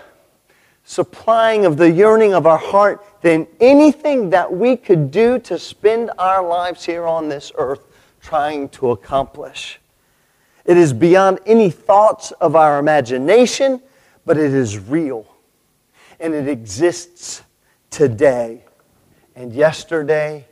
supplying 0.83 1.65
of 1.65 1.77
the 1.77 1.89
yearning 1.89 2.35
of 2.35 2.45
our 2.45 2.59
heart 2.59 3.05
than 3.21 3.47
anything 3.61 4.31
that 4.31 4.53
we 4.53 4.77
could 4.77 5.13
do 5.13 5.39
to 5.39 5.61
spend 5.61 6.11
our 6.19 6.45
lives 6.45 6.85
here 6.85 7.07
on 7.07 7.29
this 7.29 7.53
earth 7.57 7.83
trying 8.21 8.69
to 8.71 8.91
accomplish. 8.91 9.79
It 10.65 10.77
is 10.77 10.93
beyond 10.93 11.39
any 11.47 11.71
thoughts 11.71 12.33
of 12.33 12.57
our 12.57 12.81
imagination, 12.81 13.81
but 14.25 14.37
it 14.37 14.53
is 14.53 14.81
real. 14.81 15.25
And 16.19 16.35
it 16.35 16.49
exists 16.49 17.43
today 17.91 18.65
and 19.35 19.53
yesterday 19.53 20.47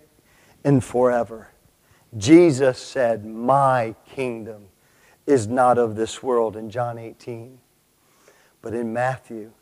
and 0.64 0.82
forever. 0.82 1.48
Jesus 2.16 2.78
said, 2.78 3.24
My 3.24 3.94
kingdom 4.06 4.66
is 5.26 5.46
not 5.46 5.78
of 5.78 5.96
this 5.96 6.22
world 6.22 6.56
in 6.56 6.70
John 6.70 6.98
18. 6.98 7.58
But 8.62 8.74
in 8.74 8.92
Matthew, 8.92 9.52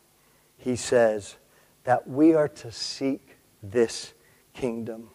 he 0.57 0.75
says 0.75 1.35
that 1.83 2.07
we 2.07 2.33
are 2.33 2.47
to 2.47 2.71
seek 2.71 3.37
this 3.61 4.13
kingdom. 4.53 5.09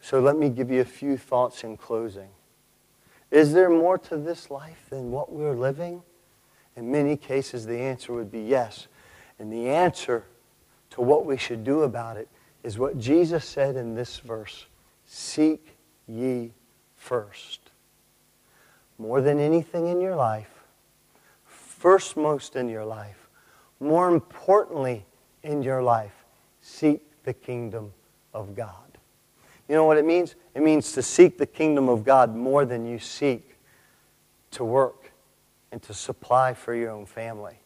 So 0.00 0.20
let 0.20 0.36
me 0.36 0.48
give 0.48 0.70
you 0.70 0.80
a 0.80 0.84
few 0.84 1.16
thoughts 1.16 1.64
in 1.64 1.76
closing. 1.76 2.28
Is 3.30 3.52
there 3.52 3.70
more 3.70 3.98
to 3.98 4.16
this 4.16 4.50
life 4.50 4.86
than 4.90 5.10
what 5.10 5.32
we're 5.32 5.54
living? 5.54 6.02
In 6.76 6.90
many 6.90 7.16
cases, 7.16 7.66
the 7.66 7.78
answer 7.78 8.12
would 8.12 8.30
be 8.30 8.40
yes. 8.40 8.88
And 9.38 9.52
the 9.52 9.68
answer 9.68 10.24
to 10.90 11.00
what 11.00 11.26
we 11.26 11.36
should 11.36 11.64
do 11.64 11.82
about 11.82 12.16
it 12.16 12.28
is 12.62 12.78
what 12.78 12.98
Jesus 12.98 13.44
said 13.44 13.76
in 13.76 13.94
this 13.94 14.18
verse 14.18 14.66
Seek 15.04 15.76
ye 16.06 16.52
first. 16.96 17.60
More 18.98 19.20
than 19.20 19.38
anything 19.38 19.88
in 19.88 20.00
your 20.00 20.14
life, 20.14 20.64
first 21.44 22.16
most 22.16 22.56
in 22.56 22.68
your 22.68 22.84
life, 22.84 23.28
more 23.80 24.08
importantly 24.08 25.04
in 25.42 25.62
your 25.62 25.82
life, 25.82 26.24
seek 26.60 27.02
the 27.24 27.34
kingdom 27.34 27.92
of 28.32 28.54
God. 28.54 28.76
You 29.68 29.74
know 29.74 29.84
what 29.84 29.98
it 29.98 30.04
means? 30.04 30.34
It 30.54 30.62
means 30.62 30.92
to 30.92 31.02
seek 31.02 31.38
the 31.38 31.46
kingdom 31.46 31.88
of 31.88 32.04
God 32.04 32.34
more 32.34 32.64
than 32.64 32.86
you 32.86 32.98
seek 32.98 33.56
to 34.52 34.64
work 34.64 35.01
and 35.72 35.82
to 35.82 35.94
supply 35.94 36.54
for 36.54 36.74
your 36.74 36.90
own 36.90 37.06
family. 37.06 37.58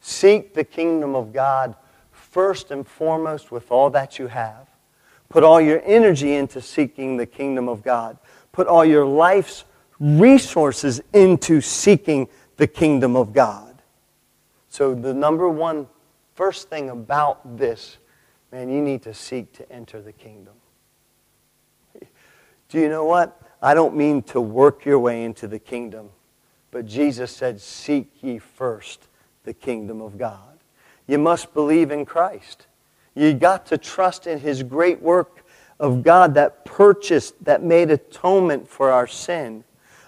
Seek 0.00 0.52
the 0.52 0.64
kingdom 0.64 1.14
of 1.14 1.32
God 1.32 1.76
first 2.10 2.70
and 2.72 2.86
foremost 2.86 3.52
with 3.52 3.70
all 3.70 3.88
that 3.90 4.18
you 4.18 4.26
have. 4.26 4.68
Put 5.28 5.44
all 5.44 5.60
your 5.60 5.80
energy 5.84 6.34
into 6.34 6.60
seeking 6.60 7.16
the 7.16 7.24
kingdom 7.24 7.68
of 7.68 7.82
God. 7.82 8.18
Put 8.50 8.66
all 8.66 8.84
your 8.84 9.06
life's 9.06 9.64
resources 10.00 11.00
into 11.14 11.60
seeking 11.60 12.28
the 12.56 12.66
kingdom 12.66 13.16
of 13.16 13.32
God. 13.32 13.80
So, 14.68 14.94
the 14.94 15.14
number 15.14 15.48
one 15.48 15.86
first 16.34 16.68
thing 16.68 16.90
about 16.90 17.56
this, 17.56 17.98
man, 18.50 18.68
you 18.68 18.82
need 18.82 19.02
to 19.02 19.14
seek 19.14 19.52
to 19.54 19.72
enter 19.72 20.02
the 20.02 20.12
kingdom. 20.12 20.54
Do 22.68 22.80
you 22.80 22.88
know 22.88 23.04
what? 23.04 23.38
I 23.60 23.74
don't 23.74 23.94
mean 23.94 24.22
to 24.24 24.40
work 24.40 24.84
your 24.84 24.98
way 24.98 25.24
into 25.24 25.46
the 25.46 25.58
kingdom. 25.58 26.08
But 26.72 26.86
Jesus 26.86 27.30
said, 27.30 27.60
Seek 27.60 28.10
ye 28.22 28.38
first 28.38 29.06
the 29.44 29.54
kingdom 29.54 30.00
of 30.00 30.18
God. 30.18 30.58
You 31.06 31.18
must 31.18 31.54
believe 31.54 31.92
in 31.92 32.04
Christ. 32.04 32.66
You 33.14 33.34
got 33.34 33.66
to 33.66 33.78
trust 33.78 34.26
in 34.26 34.40
his 34.40 34.62
great 34.62 35.00
work 35.00 35.44
of 35.78 36.02
God 36.02 36.34
that 36.34 36.64
purchased, 36.64 37.44
that 37.44 37.62
made 37.62 37.90
atonement 37.90 38.66
for 38.66 38.90
our 38.90 39.06
sin. 39.06 39.64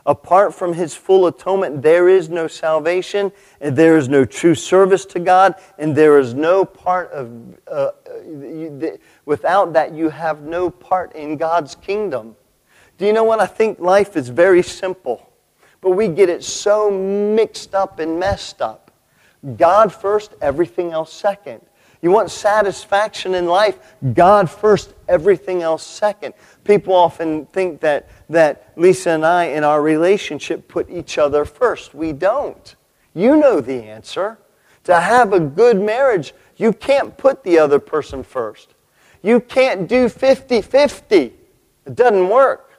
Apart 0.07 0.55
from 0.55 0.75
his 0.75 0.95
full 0.95 1.27
atonement, 1.27 1.83
there 1.83 2.09
is 2.09 2.29
no 2.29 2.47
salvation, 2.47 3.33
and 3.61 3.77
there 3.77 3.97
is 3.97 4.09
no 4.09 4.25
true 4.25 4.55
service 4.55 5.05
to 5.07 5.19
God, 5.19 5.55
and 5.79 5.95
there 5.95 6.19
is 6.19 6.35
no 6.35 6.65
part 6.65 7.11
of, 7.11 7.59
uh, 7.67 7.91
you, 8.23 8.99
without 9.25 9.73
that, 9.75 9.95
you 9.95 10.11
have 10.11 10.43
no 10.43 10.71
part 10.71 11.15
in 11.15 11.37
God's 11.37 11.75
kingdom. 11.75 12.37
Do 12.97 13.07
you 13.07 13.13
know 13.13 13.25
what? 13.25 13.41
I 13.41 13.47
think 13.47 13.79
life 13.79 14.17
is 14.17 14.29
very 14.29 14.63
simple. 14.63 15.31
But 15.85 15.91
we 15.91 16.09
get 16.09 16.31
it 16.31 16.43
so 16.43 16.91
mixed 16.91 17.75
up 17.75 17.99
and 17.99 18.19
messed 18.19 18.63
up. 18.63 18.91
God 19.59 19.93
first, 19.93 20.33
everything 20.41 20.93
else 20.93 21.13
second. 21.13 21.61
You 22.01 22.11
want 22.11 22.31
satisfaction 22.31 23.35
in 23.35 23.45
life? 23.45 23.95
God 24.15 24.49
first, 24.49 24.95
everything 25.09 25.61
else 25.61 25.87
second. 25.87 26.33
People 26.65 26.95
often 26.95 27.45
think 27.47 27.83
that, 27.83 28.09
that 28.31 28.73
Lisa 28.77 29.11
and 29.11 29.27
I, 29.27 29.45
in 29.45 29.63
our 29.63 29.83
relationship, 29.83 30.69
put 30.69 30.89
each 30.89 31.19
other 31.19 31.45
first. 31.45 31.95
We 31.95 32.15
don't. 32.15 32.75
You 33.13 33.37
know 33.37 33.61
the 33.61 33.85
answer. 33.85 34.39
To 34.85 34.99
have 34.99 35.35
a 35.35 35.41
good 35.41 35.79
marriage, 35.79 36.33
you 36.57 36.73
can't 36.73 37.15
put 37.19 37.45
the 37.45 37.59
other 37.59 37.79
person 37.79 38.23
first. 38.23 38.73
You 39.23 39.39
can't 39.39 39.87
do 39.87 40.09
50 40.09 40.63
50. 40.63 41.33
It 41.85 41.95
doesn't 41.95 42.31
work. 42.31 42.74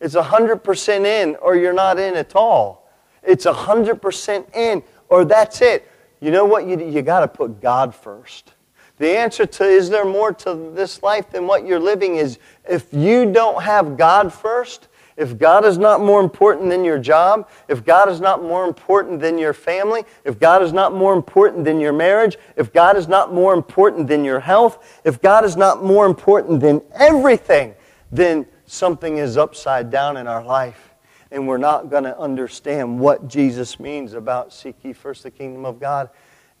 It's 0.00 0.14
100% 0.14 1.04
in 1.04 1.36
or 1.36 1.56
you're 1.56 1.72
not 1.72 1.98
in 1.98 2.14
at 2.14 2.36
all. 2.36 2.90
It's 3.22 3.46
100% 3.46 4.54
in 4.54 4.82
or 5.08 5.24
that's 5.24 5.60
it. 5.60 5.90
You 6.20 6.30
know 6.30 6.44
what? 6.44 6.66
You, 6.66 6.78
you 6.78 7.02
got 7.02 7.20
to 7.20 7.28
put 7.28 7.60
God 7.60 7.94
first. 7.94 8.52
The 8.98 9.16
answer 9.16 9.46
to 9.46 9.64
is 9.64 9.90
there 9.90 10.04
more 10.04 10.32
to 10.32 10.72
this 10.74 11.02
life 11.02 11.30
than 11.30 11.46
what 11.46 11.64
you're 11.64 11.78
living 11.78 12.16
is 12.16 12.38
if 12.68 12.92
you 12.92 13.32
don't 13.32 13.62
have 13.62 13.96
God 13.96 14.32
first, 14.32 14.88
if 15.16 15.36
God 15.36 15.64
is 15.64 15.78
not 15.78 16.00
more 16.00 16.20
important 16.20 16.70
than 16.70 16.84
your 16.84 16.98
job, 16.98 17.48
if 17.66 17.84
God 17.84 18.08
is 18.08 18.20
not 18.20 18.42
more 18.42 18.64
important 18.66 19.20
than 19.20 19.36
your 19.36 19.52
family, 19.52 20.04
if 20.24 20.38
God 20.38 20.62
is 20.62 20.72
not 20.72 20.92
more 20.94 21.12
important 21.12 21.64
than 21.64 21.80
your 21.80 21.92
marriage, 21.92 22.36
if 22.56 22.72
God 22.72 22.96
is 22.96 23.08
not 23.08 23.32
more 23.32 23.52
important 23.52 24.06
than 24.06 24.24
your 24.24 24.38
health, 24.40 25.00
if 25.04 25.20
God 25.20 25.44
is 25.44 25.56
not 25.56 25.84
more 25.84 26.06
important 26.06 26.60
than 26.60 26.80
everything, 26.94 27.74
then 28.12 28.46
something 28.70 29.18
is 29.18 29.36
upside 29.36 29.90
down 29.90 30.16
in 30.16 30.26
our 30.26 30.42
life 30.42 30.88
and 31.30 31.46
we're 31.46 31.58
not 31.58 31.90
going 31.90 32.04
to 32.04 32.18
understand 32.18 32.98
what 32.98 33.28
Jesus 33.28 33.78
means 33.78 34.14
about 34.14 34.52
seek 34.52 34.76
ye 34.82 34.92
first 34.92 35.22
the 35.22 35.30
kingdom 35.30 35.64
of 35.64 35.78
God 35.78 36.08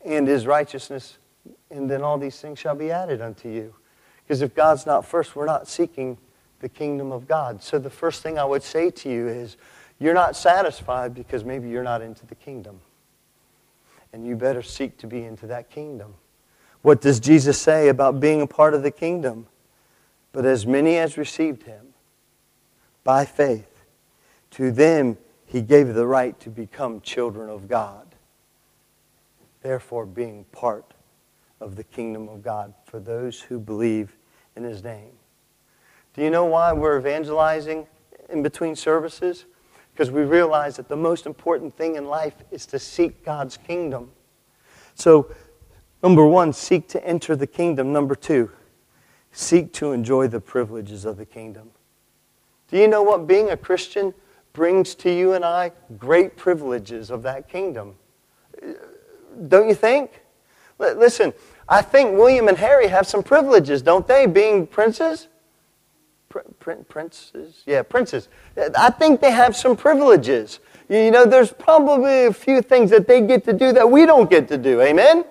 and 0.04 0.28
his 0.28 0.46
righteousness, 0.46 1.18
and 1.70 1.90
then 1.90 2.02
all 2.02 2.18
these 2.18 2.40
things 2.40 2.58
shall 2.58 2.74
be 2.74 2.90
added 2.90 3.20
unto 3.20 3.48
you. 3.48 3.74
Because 4.22 4.42
if 4.42 4.54
God's 4.54 4.86
not 4.86 5.06
first, 5.06 5.34
we're 5.34 5.46
not 5.46 5.66
seeking 5.66 6.18
the 6.60 6.68
kingdom 6.68 7.12
of 7.12 7.26
God. 7.26 7.62
So 7.62 7.78
the 7.78 7.90
first 7.90 8.22
thing 8.22 8.38
I 8.38 8.44
would 8.44 8.62
say 8.62 8.90
to 8.90 9.10
you 9.10 9.26
is 9.26 9.56
you're 9.98 10.14
not 10.14 10.36
satisfied 10.36 11.14
because 11.14 11.44
maybe 11.44 11.68
you're 11.68 11.82
not 11.82 12.02
into 12.02 12.26
the 12.26 12.34
kingdom. 12.34 12.80
And 14.12 14.26
you 14.26 14.36
better 14.36 14.62
seek 14.62 14.98
to 14.98 15.06
be 15.06 15.24
into 15.24 15.46
that 15.46 15.70
kingdom. 15.70 16.14
What 16.82 17.00
does 17.00 17.20
Jesus 17.20 17.58
say 17.58 17.88
about 17.88 18.20
being 18.20 18.40
a 18.40 18.46
part 18.46 18.74
of 18.74 18.82
the 18.82 18.90
kingdom? 18.90 19.46
But 20.32 20.44
as 20.44 20.66
many 20.66 20.96
as 20.96 21.16
received 21.16 21.64
him 21.64 21.87
by 23.08 23.24
faith, 23.24 23.84
to 24.50 24.70
them 24.70 25.16
he 25.46 25.62
gave 25.62 25.94
the 25.94 26.06
right 26.06 26.38
to 26.40 26.50
become 26.50 27.00
children 27.00 27.48
of 27.48 27.66
God. 27.66 28.06
Therefore, 29.62 30.04
being 30.04 30.44
part 30.52 30.92
of 31.58 31.76
the 31.76 31.84
kingdom 31.84 32.28
of 32.28 32.42
God 32.42 32.74
for 32.84 33.00
those 33.00 33.40
who 33.40 33.58
believe 33.58 34.14
in 34.56 34.62
his 34.62 34.84
name. 34.84 35.12
Do 36.12 36.22
you 36.22 36.28
know 36.28 36.44
why 36.44 36.74
we're 36.74 36.98
evangelizing 36.98 37.86
in 38.28 38.42
between 38.42 38.76
services? 38.76 39.46
Because 39.94 40.10
we 40.10 40.24
realize 40.24 40.76
that 40.76 40.90
the 40.90 40.96
most 40.96 41.24
important 41.24 41.74
thing 41.78 41.94
in 41.94 42.04
life 42.04 42.34
is 42.50 42.66
to 42.66 42.78
seek 42.78 43.24
God's 43.24 43.56
kingdom. 43.56 44.10
So, 44.94 45.32
number 46.02 46.26
one, 46.26 46.52
seek 46.52 46.88
to 46.88 47.02
enter 47.02 47.34
the 47.34 47.46
kingdom. 47.46 47.90
Number 47.90 48.14
two, 48.14 48.50
seek 49.32 49.72
to 49.72 49.92
enjoy 49.92 50.28
the 50.28 50.42
privileges 50.42 51.06
of 51.06 51.16
the 51.16 51.24
kingdom. 51.24 51.70
Do 52.70 52.78
you 52.78 52.88
know 52.88 53.02
what 53.02 53.26
being 53.26 53.50
a 53.50 53.56
Christian 53.56 54.14
brings 54.52 54.94
to 54.96 55.10
you 55.10 55.32
and 55.32 55.44
I? 55.44 55.72
Great 55.98 56.36
privileges 56.36 57.10
of 57.10 57.22
that 57.22 57.48
kingdom. 57.48 57.94
Don't 59.48 59.68
you 59.68 59.74
think? 59.74 60.22
Listen, 60.78 61.32
I 61.68 61.82
think 61.82 62.16
William 62.16 62.48
and 62.48 62.56
Harry 62.58 62.88
have 62.88 63.06
some 63.06 63.22
privileges, 63.22 63.82
don't 63.82 64.06
they, 64.06 64.26
being 64.26 64.66
princes? 64.66 65.28
Pr- 66.28 66.72
princes? 66.88 67.62
Yeah, 67.66 67.82
princes. 67.82 68.28
I 68.76 68.90
think 68.90 69.20
they 69.20 69.30
have 69.30 69.56
some 69.56 69.76
privileges. 69.76 70.60
You 70.88 71.10
know, 71.10 71.26
there's 71.26 71.52
probably 71.52 72.26
a 72.26 72.32
few 72.32 72.62
things 72.62 72.90
that 72.90 73.06
they 73.06 73.20
get 73.20 73.44
to 73.44 73.52
do 73.52 73.72
that 73.72 73.90
we 73.90 74.06
don't 74.06 74.28
get 74.28 74.48
to 74.48 74.58
do. 74.58 74.80
Amen? 74.80 75.24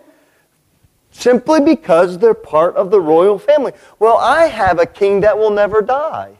Simply 1.12 1.62
because 1.62 2.17
they're 2.17 2.34
part 2.34 2.76
of 2.76 2.91
the 2.91 3.00
royal 3.00 3.39
family. 3.39 3.73
Well, 4.00 4.17
I 4.17 4.45
have 4.45 4.80
a 4.80 4.86
king 4.86 5.21
that 5.21 5.38
will 5.38 5.52
never 5.52 5.82
die. 5.82 6.38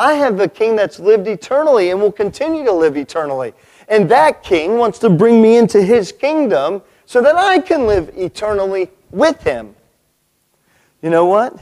I 0.00 0.14
have 0.14 0.40
a 0.40 0.48
king 0.48 0.76
that's 0.76 0.98
lived 0.98 1.28
eternally 1.28 1.90
and 1.90 2.00
will 2.00 2.10
continue 2.10 2.64
to 2.64 2.72
live 2.72 2.96
eternally. 2.96 3.52
And 3.86 4.08
that 4.08 4.42
king 4.42 4.78
wants 4.78 4.98
to 5.00 5.10
bring 5.10 5.42
me 5.42 5.58
into 5.58 5.82
his 5.82 6.10
kingdom 6.10 6.80
so 7.04 7.20
that 7.20 7.36
I 7.36 7.58
can 7.58 7.86
live 7.86 8.10
eternally 8.16 8.90
with 9.10 9.42
him. 9.42 9.74
You 11.02 11.10
know 11.10 11.26
what? 11.26 11.54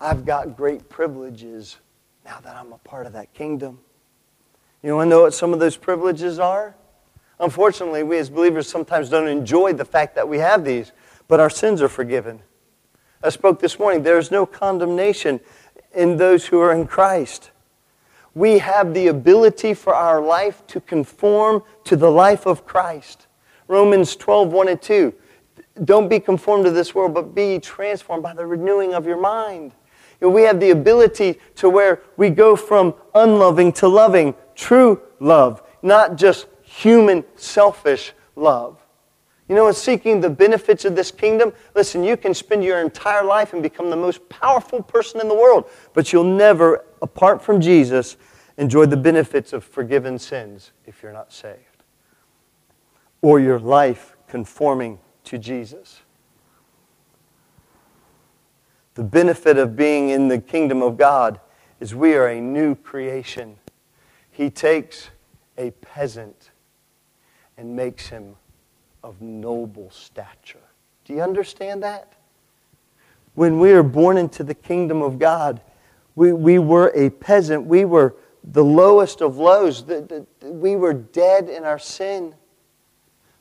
I've 0.00 0.26
got 0.26 0.56
great 0.56 0.88
privileges 0.88 1.76
now 2.24 2.40
that 2.40 2.56
I'm 2.56 2.72
a 2.72 2.78
part 2.78 3.06
of 3.06 3.12
that 3.12 3.32
kingdom. 3.32 3.78
You 4.82 4.96
want 4.96 5.06
to 5.06 5.10
know 5.10 5.22
what 5.22 5.32
some 5.32 5.52
of 5.52 5.60
those 5.60 5.76
privileges 5.76 6.40
are? 6.40 6.74
Unfortunately, 7.38 8.02
we 8.02 8.18
as 8.18 8.28
believers 8.28 8.68
sometimes 8.68 9.08
don't 9.08 9.28
enjoy 9.28 9.72
the 9.72 9.84
fact 9.84 10.16
that 10.16 10.28
we 10.28 10.38
have 10.38 10.64
these, 10.64 10.90
but 11.28 11.38
our 11.38 11.50
sins 11.50 11.80
are 11.80 11.88
forgiven. 11.88 12.42
I 13.22 13.28
spoke 13.28 13.60
this 13.60 13.78
morning, 13.78 14.02
there 14.02 14.18
is 14.18 14.32
no 14.32 14.46
condemnation 14.46 15.38
in 15.94 16.16
those 16.16 16.46
who 16.46 16.60
are 16.60 16.72
in 16.72 16.86
Christ. 16.86 17.50
We 18.34 18.58
have 18.58 18.94
the 18.94 19.08
ability 19.08 19.74
for 19.74 19.94
our 19.94 20.22
life 20.22 20.66
to 20.68 20.80
conform 20.80 21.62
to 21.84 21.96
the 21.96 22.10
life 22.10 22.46
of 22.46 22.64
Christ. 22.64 23.26
Romans 23.66 24.16
12, 24.16 24.52
1 24.52 24.68
and 24.68 24.82
2. 24.82 25.14
Don't 25.84 26.08
be 26.08 26.20
conformed 26.20 26.64
to 26.64 26.70
this 26.70 26.94
world, 26.94 27.14
but 27.14 27.34
be 27.34 27.58
transformed 27.58 28.22
by 28.22 28.34
the 28.34 28.46
renewing 28.46 28.94
of 28.94 29.06
your 29.06 29.20
mind. 29.20 29.72
You 30.20 30.28
know, 30.28 30.34
we 30.34 30.42
have 30.42 30.60
the 30.60 30.70
ability 30.70 31.38
to 31.56 31.68
where 31.70 32.02
we 32.16 32.30
go 32.30 32.54
from 32.54 32.94
unloving 33.14 33.72
to 33.74 33.88
loving, 33.88 34.34
true 34.54 35.00
love, 35.18 35.62
not 35.82 36.16
just 36.16 36.46
human, 36.62 37.24
selfish 37.36 38.12
love. 38.36 38.79
You 39.50 39.56
know, 39.56 39.66
in 39.66 39.74
seeking 39.74 40.20
the 40.20 40.30
benefits 40.30 40.84
of 40.84 40.94
this 40.94 41.10
kingdom, 41.10 41.52
listen, 41.74 42.04
you 42.04 42.16
can 42.16 42.34
spend 42.34 42.62
your 42.62 42.78
entire 42.78 43.24
life 43.24 43.52
and 43.52 43.60
become 43.60 43.90
the 43.90 43.96
most 43.96 44.28
powerful 44.28 44.80
person 44.80 45.20
in 45.20 45.26
the 45.26 45.34
world, 45.34 45.68
but 45.92 46.12
you'll 46.12 46.22
never, 46.22 46.84
apart 47.02 47.42
from 47.42 47.60
Jesus, 47.60 48.16
enjoy 48.58 48.86
the 48.86 48.96
benefits 48.96 49.52
of 49.52 49.64
forgiven 49.64 50.20
sins 50.20 50.70
if 50.86 51.02
you're 51.02 51.12
not 51.12 51.32
saved 51.32 51.82
or 53.22 53.40
your 53.40 53.58
life 53.58 54.16
conforming 54.28 55.00
to 55.24 55.36
Jesus. 55.36 56.02
The 58.94 59.02
benefit 59.02 59.58
of 59.58 59.74
being 59.74 60.10
in 60.10 60.28
the 60.28 60.38
kingdom 60.38 60.80
of 60.80 60.96
God 60.96 61.40
is 61.80 61.92
we 61.92 62.14
are 62.14 62.28
a 62.28 62.40
new 62.40 62.76
creation. 62.76 63.56
He 64.30 64.48
takes 64.48 65.10
a 65.58 65.72
peasant 65.72 66.52
and 67.56 67.74
makes 67.74 68.10
him 68.10 68.36
of 69.02 69.20
noble 69.20 69.90
stature. 69.90 70.58
Do 71.04 71.12
you 71.14 71.22
understand 71.22 71.82
that? 71.82 72.12
When 73.34 73.58
we 73.58 73.72
are 73.72 73.82
born 73.82 74.16
into 74.16 74.44
the 74.44 74.54
kingdom 74.54 75.02
of 75.02 75.18
God, 75.18 75.60
we, 76.14 76.32
we 76.32 76.58
were 76.58 76.92
a 76.94 77.10
peasant. 77.10 77.66
We 77.66 77.84
were 77.84 78.16
the 78.44 78.64
lowest 78.64 79.20
of 79.20 79.38
lows. 79.38 79.84
The, 79.84 80.26
the, 80.40 80.50
we 80.50 80.76
were 80.76 80.92
dead 80.92 81.48
in 81.48 81.64
our 81.64 81.78
sin. 81.78 82.34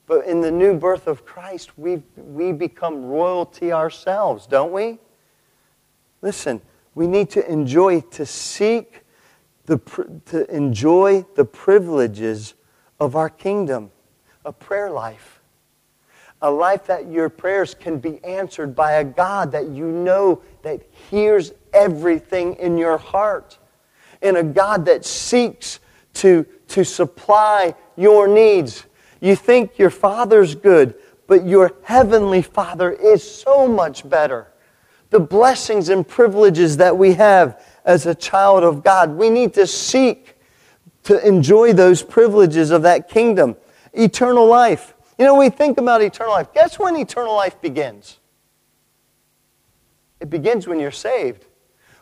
But 0.07 0.25
in 0.25 0.41
the 0.41 0.51
new 0.51 0.75
birth 0.75 1.07
of 1.07 1.25
Christ, 1.25 1.77
we 1.77 2.01
we 2.15 2.51
become 2.51 3.05
royalty 3.05 3.71
ourselves, 3.71 4.47
don't 4.47 4.71
we? 4.71 4.97
Listen, 6.21 6.61
we 6.95 7.07
need 7.07 7.29
to 7.31 7.51
enjoy, 7.51 8.01
to 8.01 8.25
seek, 8.25 9.03
the, 9.67 9.77
to 10.25 10.53
enjoy 10.53 11.25
the 11.35 11.45
privileges 11.45 12.55
of 12.99 13.15
our 13.15 13.29
kingdom, 13.29 13.91
a 14.43 14.51
prayer 14.51 14.89
life. 14.89 15.38
A 16.41 16.49
life 16.49 16.85
that 16.87 17.11
your 17.11 17.29
prayers 17.29 17.73
can 17.73 17.99
be 17.99 18.23
answered 18.23 18.75
by 18.75 18.93
a 18.93 19.03
God 19.03 19.51
that 19.51 19.67
you 19.69 19.85
know 19.87 20.41
that 20.61 20.81
hears 21.09 21.51
everything 21.73 22.55
in 22.55 22.77
your 22.77 22.97
heart. 22.97 23.57
And 24.21 24.37
a 24.37 24.43
God 24.43 24.85
that 24.85 25.05
seeks 25.05 25.79
to, 26.15 26.45
to 26.69 26.83
supply 26.83 27.75
your 27.95 28.27
needs 28.27 28.85
you 29.19 29.35
think 29.35 29.77
your 29.77 29.89
father's 29.89 30.55
good, 30.55 30.95
but 31.27 31.45
your 31.45 31.73
heavenly 31.83 32.41
father 32.41 32.91
is 32.91 33.29
so 33.29 33.67
much 33.67 34.07
better. 34.07 34.47
The 35.09 35.19
blessings 35.19 35.89
and 35.89 36.07
privileges 36.07 36.77
that 36.77 36.97
we 36.97 37.13
have 37.13 37.63
as 37.85 38.05
a 38.05 38.15
child 38.15 38.63
of 38.63 38.83
God, 38.83 39.11
we 39.11 39.29
need 39.29 39.53
to 39.55 39.67
seek 39.67 40.35
to 41.03 41.25
enjoy 41.27 41.73
those 41.73 42.03
privileges 42.03 42.71
of 42.71 42.83
that 42.83 43.09
kingdom. 43.09 43.55
Eternal 43.93 44.45
life. 44.45 44.93
You 45.19 45.25
know, 45.25 45.35
we 45.35 45.49
think 45.49 45.77
about 45.77 46.01
eternal 46.01 46.33
life. 46.33 46.51
Guess 46.53 46.79
when 46.79 46.95
eternal 46.95 47.35
life 47.35 47.61
begins? 47.61 48.17
It 50.19 50.29
begins 50.29 50.65
when 50.65 50.79
you're 50.79 50.91
saved. 50.91 51.45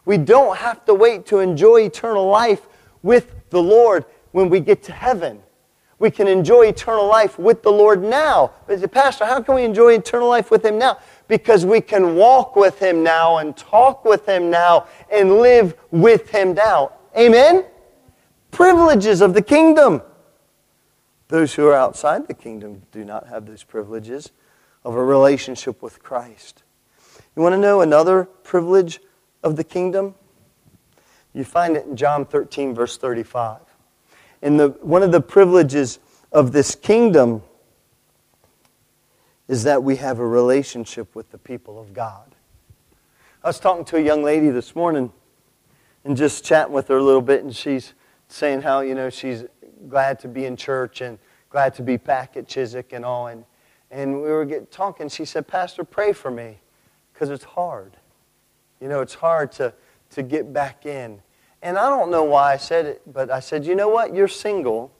We 0.06 0.18
don't 0.18 0.56
have 0.58 0.86
to 0.86 0.94
wait 0.94 1.26
to 1.28 1.40
enjoy 1.40 1.82
eternal 1.82 2.28
life 2.28 2.66
with 3.04 3.50
the 3.50 3.62
Lord 3.62 4.06
when 4.32 4.50
we 4.50 4.62
get 4.62 4.84
to 4.84 4.94
heaven 4.94 5.42
we 6.00 6.12
can 6.12 6.28
enjoy 6.28 6.68
eternal 6.68 7.08
life 7.08 7.40
with 7.40 7.64
the 7.64 7.72
Lord 7.72 8.04
now. 8.04 8.52
But, 8.68 8.92
Pastor, 8.92 9.26
how 9.26 9.42
can 9.42 9.56
we 9.56 9.64
enjoy 9.64 9.94
eternal 9.94 10.30
life 10.30 10.52
with 10.52 10.64
Him 10.64 10.78
now? 10.78 11.00
Because 11.28 11.66
we 11.66 11.82
can 11.82 12.16
walk 12.16 12.56
with 12.56 12.80
Him 12.80 13.04
now 13.04 13.38
and 13.38 13.58
talk 13.58 14.06
with 14.06 14.28
Him 14.28 14.52
now 14.52 14.88
and 15.12 15.40
live 15.40 15.76
with 15.90 16.30
Him 16.30 16.54
now. 16.54 16.92
Amen? 17.18 17.66
Privileges 18.52 19.22
of 19.22 19.34
the 19.34 19.42
kingdom. 19.42 20.02
Those 21.30 21.56
who 21.56 21.68
are 21.68 21.74
outside 21.74 22.28
the 22.28 22.34
kingdom 22.34 22.84
do 22.92 23.04
not 23.04 23.28
have 23.28 23.46
those 23.46 23.64
privileges 23.64 24.32
of 24.86 24.96
a 24.96 25.04
relationship 25.04 25.82
with 25.82 26.02
Christ. 26.02 26.64
You 27.36 27.42
want 27.42 27.54
to 27.54 27.60
know 27.60 27.82
another 27.82 28.24
privilege 28.24 29.00
of 29.44 29.58
the 29.58 29.64
kingdom? 29.64 30.16
You 31.34 31.44
find 31.44 31.76
it 31.76 31.86
in 31.86 31.96
John 31.96 32.26
13, 32.26 32.74
verse 32.74 32.98
35. 32.98 33.60
And 34.42 34.60
the, 34.60 34.70
one 34.82 35.04
of 35.04 35.12
the 35.12 35.22
privileges 35.22 36.00
of 36.32 36.52
this 36.52 36.76
kingdom 36.76 37.44
is 39.48 39.64
that 39.64 39.84
we 39.84 39.98
have 39.98 40.20
a 40.20 40.28
relationship 40.28 41.16
with 41.16 41.32
the 41.32 41.38
people 41.38 41.80
of 41.80 41.94
God. 41.94 42.36
I 43.44 43.48
was 43.48 43.60
talking 43.60 43.86
to 43.86 43.98
a 43.98 44.02
young 44.02 44.24
lady 44.24 44.50
this 44.50 44.76
morning 44.76 45.12
and 46.04 46.18
just 46.18 46.44
chatting 46.44 46.74
with 46.74 46.88
her 46.88 46.98
a 46.98 47.04
little 47.04 47.22
bit, 47.22 47.44
and 47.44 47.56
she's 47.56 47.94
saying 48.28 48.62
how, 48.62 48.82
you 48.82 48.96
know, 48.96 49.10
she's 49.10 49.46
glad 49.88 50.20
to 50.20 50.28
be 50.28 50.46
in 50.46 50.56
church 50.56 51.02
and 51.02 51.20
glad 51.50 51.74
to 51.76 51.82
be 51.84 51.98
back 51.98 52.38
at 52.38 52.48
Chiswick 52.48 52.94
and 52.94 53.06
all. 53.06 53.28
And, 53.28 53.46
and 53.92 54.16
we 54.16 54.30
were 54.30 54.46
getting, 54.46 54.68
talking. 54.68 55.10
She 55.10 55.26
said, 55.26 55.48
Pastor, 55.48 55.84
pray 55.84 56.14
for 56.14 56.32
me 56.32 56.60
because 57.14 57.30
it's 57.30 57.44
hard. 57.44 57.98
You 58.80 58.88
know, 58.88 59.02
it's 59.02 59.16
hard 59.16 59.52
to, 59.54 59.74
to 60.12 60.24
get 60.24 60.54
back 60.54 60.86
in. 60.86 61.22
And 61.62 61.78
I 61.78 61.90
don't 61.90 62.12
know 62.12 62.24
why 62.24 62.54
I 62.54 62.58
said 62.58 62.86
it, 62.86 63.02
but 63.12 63.32
I 63.32 63.40
said, 63.40 63.66
you 63.66 63.76
know 63.76 63.90
what? 63.90 64.14
You're 64.14 64.28
single. 64.28 64.92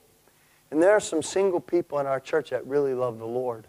And 0.72 0.82
there 0.82 0.92
are 0.92 1.00
some 1.00 1.22
single 1.22 1.60
people 1.60 2.00
in 2.00 2.08
our 2.08 2.20
church 2.20 2.50
that 2.50 2.66
really 2.66 2.94
love 2.94 3.20
the 3.20 3.28
Lord. 3.28 3.68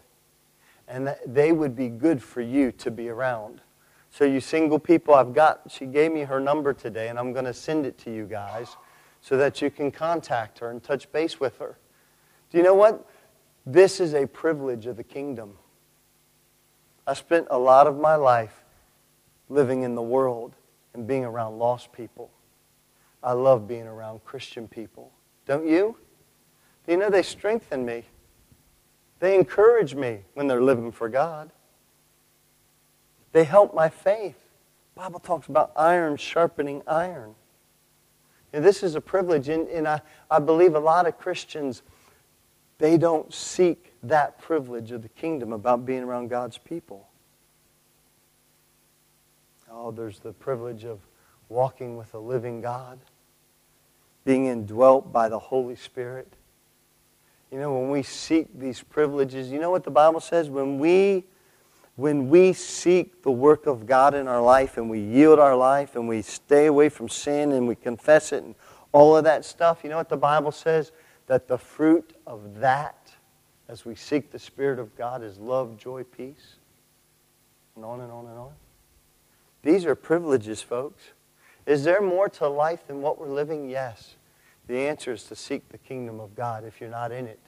and 0.89 1.15
they 1.25 1.51
would 1.51 1.75
be 1.75 1.87
good 1.87 2.21
for 2.21 2.41
you 2.41 2.71
to 2.73 2.91
be 2.91 3.09
around. 3.09 3.61
So, 4.09 4.25
you 4.25 4.41
single 4.41 4.79
people, 4.79 5.13
I've 5.13 5.35
got, 5.35 5.61
she 5.69 5.85
gave 5.85 6.11
me 6.11 6.21
her 6.21 6.39
number 6.39 6.73
today, 6.73 7.09
and 7.09 7.19
I'm 7.19 7.31
going 7.31 7.45
to 7.45 7.53
send 7.53 7.85
it 7.85 7.99
to 7.99 8.13
you 8.13 8.25
guys 8.25 8.75
so 9.21 9.37
that 9.37 9.61
you 9.61 9.69
can 9.69 9.91
contact 9.91 10.57
her 10.59 10.71
and 10.71 10.81
touch 10.81 11.11
base 11.11 11.39
with 11.39 11.59
her. 11.59 11.77
Do 12.51 12.57
you 12.57 12.63
know 12.63 12.73
what? 12.73 13.05
This 13.65 13.99
is 13.99 14.13
a 14.13 14.25
privilege 14.25 14.85
of 14.85 14.97
the 14.97 15.03
kingdom. 15.03 15.53
I 17.05 17.13
spent 17.13 17.47
a 17.49 17.57
lot 17.57 17.87
of 17.87 17.97
my 17.97 18.15
life 18.15 18.63
living 19.49 19.83
in 19.83 19.95
the 19.95 20.01
world 20.01 20.53
and 20.93 21.07
being 21.07 21.25
around 21.25 21.59
lost 21.59 21.91
people. 21.91 22.31
I 23.23 23.33
love 23.33 23.67
being 23.67 23.87
around 23.87 24.23
Christian 24.23 24.67
people. 24.67 25.11
Don't 25.45 25.67
you? 25.67 25.97
Do 26.85 26.93
you 26.93 26.97
know 26.97 27.09
they 27.09 27.23
strengthen 27.23 27.85
me? 27.85 28.03
They 29.19 29.35
encourage 29.35 29.95
me 29.95 30.19
when 30.33 30.47
they're 30.47 30.61
living 30.61 30.91
for 30.91 31.09
God. 31.09 31.51
They 33.31 33.43
help 33.43 33.73
my 33.75 33.89
faith. 33.89 34.37
The 34.95 35.01
Bible 35.01 35.19
talks 35.19 35.47
about 35.47 35.71
iron 35.75 36.17
sharpening 36.17 36.81
iron. 36.87 37.35
And 38.53 38.63
this 38.63 38.81
is 38.81 38.95
a 38.95 39.01
privilege, 39.01 39.49
and, 39.49 39.67
and 39.67 39.87
I, 39.87 40.01
I 40.31 40.39
believe 40.39 40.73
a 40.75 40.79
lot 40.79 41.07
of 41.07 41.17
Christians, 41.19 41.83
they 42.79 42.97
don't 42.97 43.31
seek 43.33 43.93
that 44.03 44.39
privilege 44.39 44.91
of 44.91 45.03
the 45.03 45.09
kingdom 45.09 45.53
about 45.53 45.85
being 45.85 46.01
around 46.01 46.29
God's 46.29 46.57
people. 46.57 47.07
Oh, 49.71 49.91
there's 49.91 50.19
the 50.19 50.33
privilege 50.33 50.85
of 50.85 50.99
walking 51.49 51.97
with 51.97 52.13
a 52.13 52.19
living 52.19 52.61
God, 52.61 52.99
being 54.25 54.47
indwelt 54.47 55.11
by 55.13 55.29
the 55.29 55.37
Holy 55.37 55.75
Spirit. 55.75 56.33
You 57.51 57.59
know, 57.59 57.77
when 57.77 57.89
we 57.89 58.01
seek 58.01 58.47
these 58.57 58.81
privileges, 58.81 59.51
you 59.51 59.59
know 59.59 59.71
what 59.71 59.83
the 59.83 59.91
Bible 59.91 60.19
says? 60.19 60.49
When 60.49 60.79
we 60.79 61.25
when 61.95 62.29
we 62.29 62.53
seek 62.53 63.23
the 63.23 63.31
work 63.31 63.65
of 63.65 63.85
God 63.85 64.13
in 64.13 64.25
our 64.29 64.41
life 64.41 64.77
and 64.77 64.89
we 64.89 65.01
yield 65.01 65.37
our 65.37 65.55
life 65.55 65.97
and 65.97 66.07
we 66.07 66.21
stay 66.21 66.67
away 66.67 66.87
from 66.87 67.09
sin 67.09 67.51
and 67.51 67.67
we 67.67 67.75
confess 67.75 68.31
it 68.31 68.41
and 68.41 68.55
all 68.93 69.17
of 69.17 69.25
that 69.25 69.43
stuff, 69.43 69.81
you 69.83 69.89
know 69.89 69.97
what 69.97 70.07
the 70.07 70.15
Bible 70.15 70.53
says? 70.53 70.93
That 71.29 71.47
the 71.47 71.59
fruit 71.59 72.15
of 72.25 72.59
that, 72.59 73.13
as 73.67 73.85
we 73.85 73.93
seek 73.93 74.31
the 74.31 74.39
Spirit 74.39 74.79
of 74.79 74.97
God, 74.97 75.23
is 75.23 75.37
love, 75.37 75.77
joy, 75.77 76.03
peace, 76.03 76.55
and 77.75 77.85
on 77.85 78.01
and 78.01 78.11
on 78.11 78.25
and 78.25 78.37
on. 78.37 78.51
These 79.61 79.85
are 79.85 79.93
privileges, 79.93 80.63
folks. 80.63 81.03
Is 81.67 81.83
there 81.83 82.01
more 82.01 82.29
to 82.29 82.47
life 82.47 82.87
than 82.87 83.03
what 83.03 83.19
we're 83.19 83.29
living? 83.29 83.69
Yes. 83.69 84.15
The 84.65 84.79
answer 84.79 85.11
is 85.11 85.23
to 85.25 85.35
seek 85.35 85.69
the 85.69 85.77
kingdom 85.77 86.19
of 86.19 86.35
God 86.35 86.63
if 86.65 86.81
you're 86.81 86.89
not 86.89 87.11
in 87.11 87.27
it, 87.27 87.39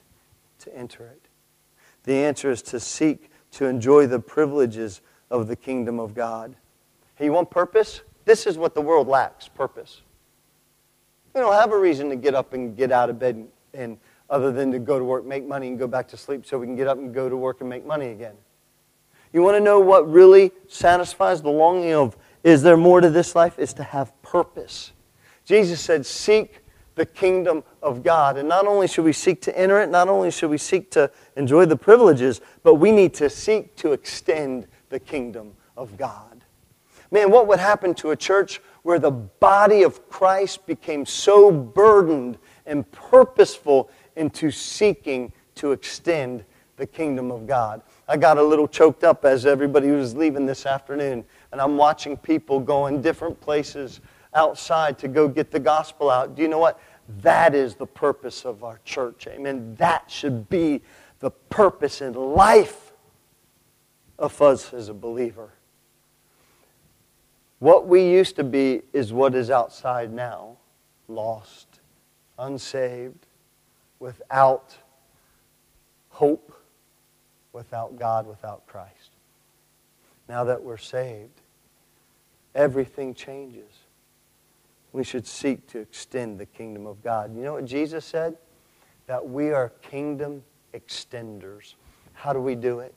to 0.60 0.76
enter 0.76 1.04
it. 1.04 1.22
The 2.04 2.14
answer 2.14 2.52
is 2.52 2.62
to 2.62 2.78
seek 2.78 3.30
to 3.52 3.66
enjoy 3.66 4.06
the 4.06 4.20
privileges 4.20 5.00
of 5.28 5.48
the 5.48 5.56
kingdom 5.56 5.98
of 5.98 6.14
God. 6.14 6.54
Hey, 7.16 7.24
you 7.24 7.32
want 7.32 7.50
purpose? 7.50 8.02
This 8.26 8.46
is 8.46 8.56
what 8.56 8.76
the 8.76 8.80
world 8.80 9.08
lacks 9.08 9.48
purpose. 9.48 10.02
We 11.34 11.40
don't 11.40 11.54
have 11.54 11.72
a 11.72 11.78
reason 11.78 12.10
to 12.10 12.16
get 12.16 12.36
up 12.36 12.52
and 12.52 12.76
get 12.76 12.92
out 12.92 13.10
of 13.10 13.18
bed 13.18 13.48
and, 13.74 13.98
other 14.30 14.50
than 14.50 14.72
to 14.72 14.78
go 14.78 14.98
to 14.98 15.04
work, 15.04 15.26
make 15.26 15.46
money, 15.46 15.68
and 15.68 15.78
go 15.78 15.86
back 15.86 16.08
to 16.08 16.16
sleep 16.16 16.46
so 16.46 16.58
we 16.58 16.66
can 16.66 16.74
get 16.74 16.88
up 16.88 16.96
and 16.96 17.12
go 17.12 17.28
to 17.28 17.36
work 17.36 17.60
and 17.60 17.68
make 17.68 17.84
money 17.84 18.08
again. 18.08 18.34
You 19.32 19.42
want 19.42 19.56
to 19.56 19.60
know 19.60 19.78
what 19.80 20.10
really 20.10 20.52
satisfies 20.68 21.42
the 21.42 21.50
longing 21.50 21.92
of 21.92 22.16
is 22.44 22.62
there 22.62 22.76
more 22.76 23.00
to 23.00 23.08
this 23.08 23.34
life? 23.34 23.58
Is 23.58 23.72
to 23.74 23.82
have 23.82 24.20
purpose. 24.22 24.92
Jesus 25.44 25.80
said, 25.80 26.04
Seek 26.04 26.62
the 26.94 27.06
kingdom 27.06 27.62
of 27.82 28.02
God. 28.02 28.36
And 28.36 28.48
not 28.48 28.66
only 28.66 28.86
should 28.86 29.04
we 29.04 29.12
seek 29.12 29.40
to 29.42 29.58
enter 29.58 29.80
it, 29.80 29.88
not 29.88 30.08
only 30.08 30.30
should 30.30 30.50
we 30.50 30.58
seek 30.58 30.90
to 30.92 31.10
enjoy 31.36 31.64
the 31.66 31.76
privileges, 31.76 32.40
but 32.62 32.74
we 32.74 32.92
need 32.92 33.14
to 33.14 33.30
seek 33.30 33.76
to 33.76 33.92
extend 33.92 34.66
the 34.90 35.00
kingdom 35.00 35.52
of 35.76 35.96
God. 35.96 36.44
Man, 37.10 37.30
what 37.30 37.46
would 37.46 37.58
happen 37.58 37.94
to 37.96 38.10
a 38.10 38.16
church 38.16 38.60
where 38.82 38.98
the 38.98 39.10
body 39.10 39.82
of 39.82 40.08
Christ 40.10 40.66
became 40.66 41.06
so 41.06 41.50
burdened 41.50 42.38
and 42.66 42.90
purposeful 42.92 43.90
into 44.16 44.50
seeking 44.50 45.32
to 45.56 45.72
extend 45.72 46.44
the 46.76 46.86
kingdom 46.86 47.30
of 47.30 47.46
God? 47.46 47.82
I 48.08 48.16
got 48.16 48.38
a 48.38 48.42
little 48.42 48.68
choked 48.68 49.04
up 49.04 49.24
as 49.24 49.46
everybody 49.46 49.90
was 49.90 50.14
leaving 50.14 50.46
this 50.46 50.66
afternoon, 50.66 51.24
and 51.52 51.60
I'm 51.60 51.76
watching 51.76 52.16
people 52.16 52.60
going 52.60 53.00
different 53.00 53.40
places 53.40 54.00
outside 54.34 54.98
to 54.98 55.08
go 55.08 55.28
get 55.28 55.50
the 55.50 55.60
gospel 55.60 56.10
out. 56.10 56.34
Do 56.34 56.42
you 56.42 56.48
know 56.48 56.58
what? 56.58 56.80
That 57.20 57.54
is 57.54 57.74
the 57.74 57.86
purpose 57.86 58.44
of 58.44 58.64
our 58.64 58.80
church. 58.84 59.26
Amen. 59.26 59.74
That 59.76 60.10
should 60.10 60.48
be 60.48 60.82
the 61.20 61.30
purpose 61.30 62.00
in 62.00 62.14
life 62.14 62.92
of 64.18 64.40
us 64.40 64.72
as 64.72 64.88
a 64.88 64.94
believer. 64.94 65.50
What 67.58 67.86
we 67.86 68.02
used 68.02 68.36
to 68.36 68.44
be 68.44 68.82
is 68.92 69.12
what 69.12 69.34
is 69.34 69.50
outside 69.50 70.12
now 70.12 70.56
lost, 71.06 71.71
unsaved, 72.42 73.26
without 73.98 74.76
hope, 76.10 76.52
without 77.52 77.96
God, 77.98 78.26
without 78.26 78.66
Christ. 78.66 79.10
Now 80.28 80.44
that 80.44 80.62
we're 80.62 80.76
saved, 80.76 81.40
everything 82.54 83.14
changes 83.14 83.82
we 84.92 85.04
should 85.04 85.26
seek 85.26 85.66
to 85.68 85.78
extend 85.78 86.38
the 86.38 86.46
kingdom 86.46 86.86
of 86.86 87.02
God. 87.02 87.34
You 87.34 87.42
know 87.42 87.54
what 87.54 87.64
Jesus 87.64 88.04
said? 88.04 88.36
That 89.06 89.26
we 89.26 89.50
are 89.50 89.70
kingdom 89.82 90.42
extenders. 90.74 91.74
How 92.12 92.32
do 92.32 92.40
we 92.40 92.54
do 92.54 92.80
it? 92.80 92.94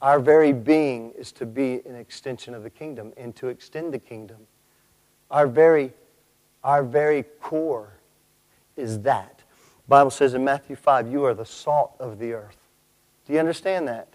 Our 0.00 0.18
very 0.18 0.52
being 0.52 1.12
is 1.12 1.30
to 1.32 1.46
be 1.46 1.80
an 1.86 1.94
extension 1.94 2.54
of 2.54 2.64
the 2.64 2.70
kingdom 2.70 3.12
and 3.16 3.34
to 3.36 3.48
extend 3.48 3.94
the 3.94 4.00
kingdom. 4.00 4.38
Our 5.30 5.46
very, 5.46 5.92
our 6.64 6.82
very 6.82 7.22
core 7.40 7.92
is 8.76 9.00
that. 9.00 9.38
The 9.38 9.88
Bible 9.88 10.10
says 10.10 10.34
in 10.34 10.44
Matthew 10.44 10.76
5, 10.76 11.10
you 11.10 11.24
are 11.24 11.34
the 11.34 11.44
salt 11.44 11.94
of 11.98 12.18
the 12.18 12.32
earth. 12.32 12.68
Do 13.26 13.32
you 13.32 13.38
understand 13.38 13.88
that? 13.88 14.08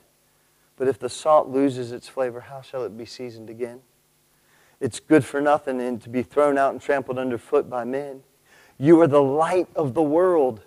But 0.78 0.88
if 0.88 1.00
the 1.00 1.10
salt 1.10 1.48
loses 1.48 1.92
its 1.92 2.08
flavor, 2.08 2.42
how 2.42 2.62
shall 2.62 2.84
it 2.84 2.98
be 2.98 3.06
seasoned 3.06 3.50
again? 3.50 3.82
it's 4.80 5.00
good 5.00 5.26
for 5.26 5.42
nothing 5.42 5.82
and 5.82 6.02
to 6.02 6.10
be 6.10 6.24
thrown 6.24 6.58
out 6.58 6.72
and 6.72 6.82
trampled 6.82 7.18
underfoot 7.18 7.70
by 7.70 7.84
men. 7.84 8.22
You 8.78 9.02
are 9.02 9.08
the 9.08 9.22
light 9.22 9.68
of 9.76 9.94
the 9.94 10.04
world. 10.04 10.62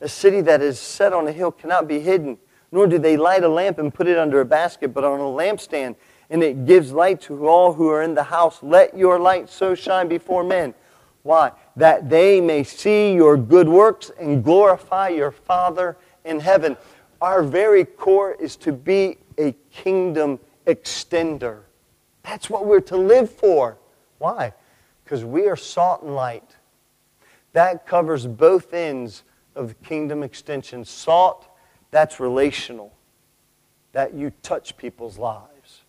A 0.00 0.08
city 0.08 0.40
that 0.42 0.62
is 0.62 0.78
set 0.78 1.12
on 1.12 1.26
a 1.26 1.32
hill 1.32 1.50
cannot 1.50 1.88
be 1.88 2.00
hidden, 2.00 2.38
nor 2.70 2.86
do 2.86 2.98
they 2.98 3.16
light 3.16 3.42
a 3.42 3.48
lamp 3.48 3.78
and 3.78 3.92
put 3.92 4.06
it 4.06 4.18
under 4.18 4.40
a 4.40 4.44
basket, 4.44 4.94
but 4.94 5.04
on 5.04 5.18
a 5.18 5.22
lampstand, 5.22 5.96
and 6.30 6.42
it 6.42 6.64
gives 6.66 6.92
light 6.92 7.20
to 7.22 7.46
all 7.46 7.72
who 7.74 7.88
are 7.88 8.02
in 8.02 8.14
the 8.14 8.22
house. 8.24 8.62
Let 8.62 8.96
your 8.96 9.18
light 9.18 9.50
so 9.50 9.74
shine 9.74 10.08
before 10.08 10.44
men. 10.44 10.74
Why? 11.22 11.52
That 11.76 12.10
they 12.10 12.40
may 12.40 12.64
see 12.64 13.14
your 13.14 13.36
good 13.36 13.68
works 13.68 14.10
and 14.18 14.44
glorify 14.44 15.08
your 15.08 15.30
Father 15.30 15.96
in 16.24 16.40
heaven. 16.40 16.76
Our 17.20 17.42
very 17.42 17.84
core 17.84 18.32
is 18.32 18.56
to 18.56 18.72
be 18.72 19.18
a 19.38 19.52
kingdom 19.70 20.38
extender. 20.66 21.60
That's 22.22 22.50
what 22.50 22.66
we're 22.66 22.80
to 22.80 22.96
live 22.96 23.30
for. 23.30 23.78
Why? 24.18 24.52
Because 25.04 25.24
we 25.24 25.48
are 25.48 25.56
salt 25.56 26.02
and 26.02 26.14
light. 26.14 26.56
That 27.52 27.86
covers 27.86 28.26
both 28.26 28.72
ends 28.72 29.24
of 29.54 29.80
kingdom 29.82 30.22
extension. 30.22 30.84
Salt, 30.84 31.48
that's 31.90 32.20
relational. 32.20 32.92
That 33.92 34.14
you 34.14 34.32
touch 34.42 34.76
people's 34.76 35.18
lives. 35.18 35.82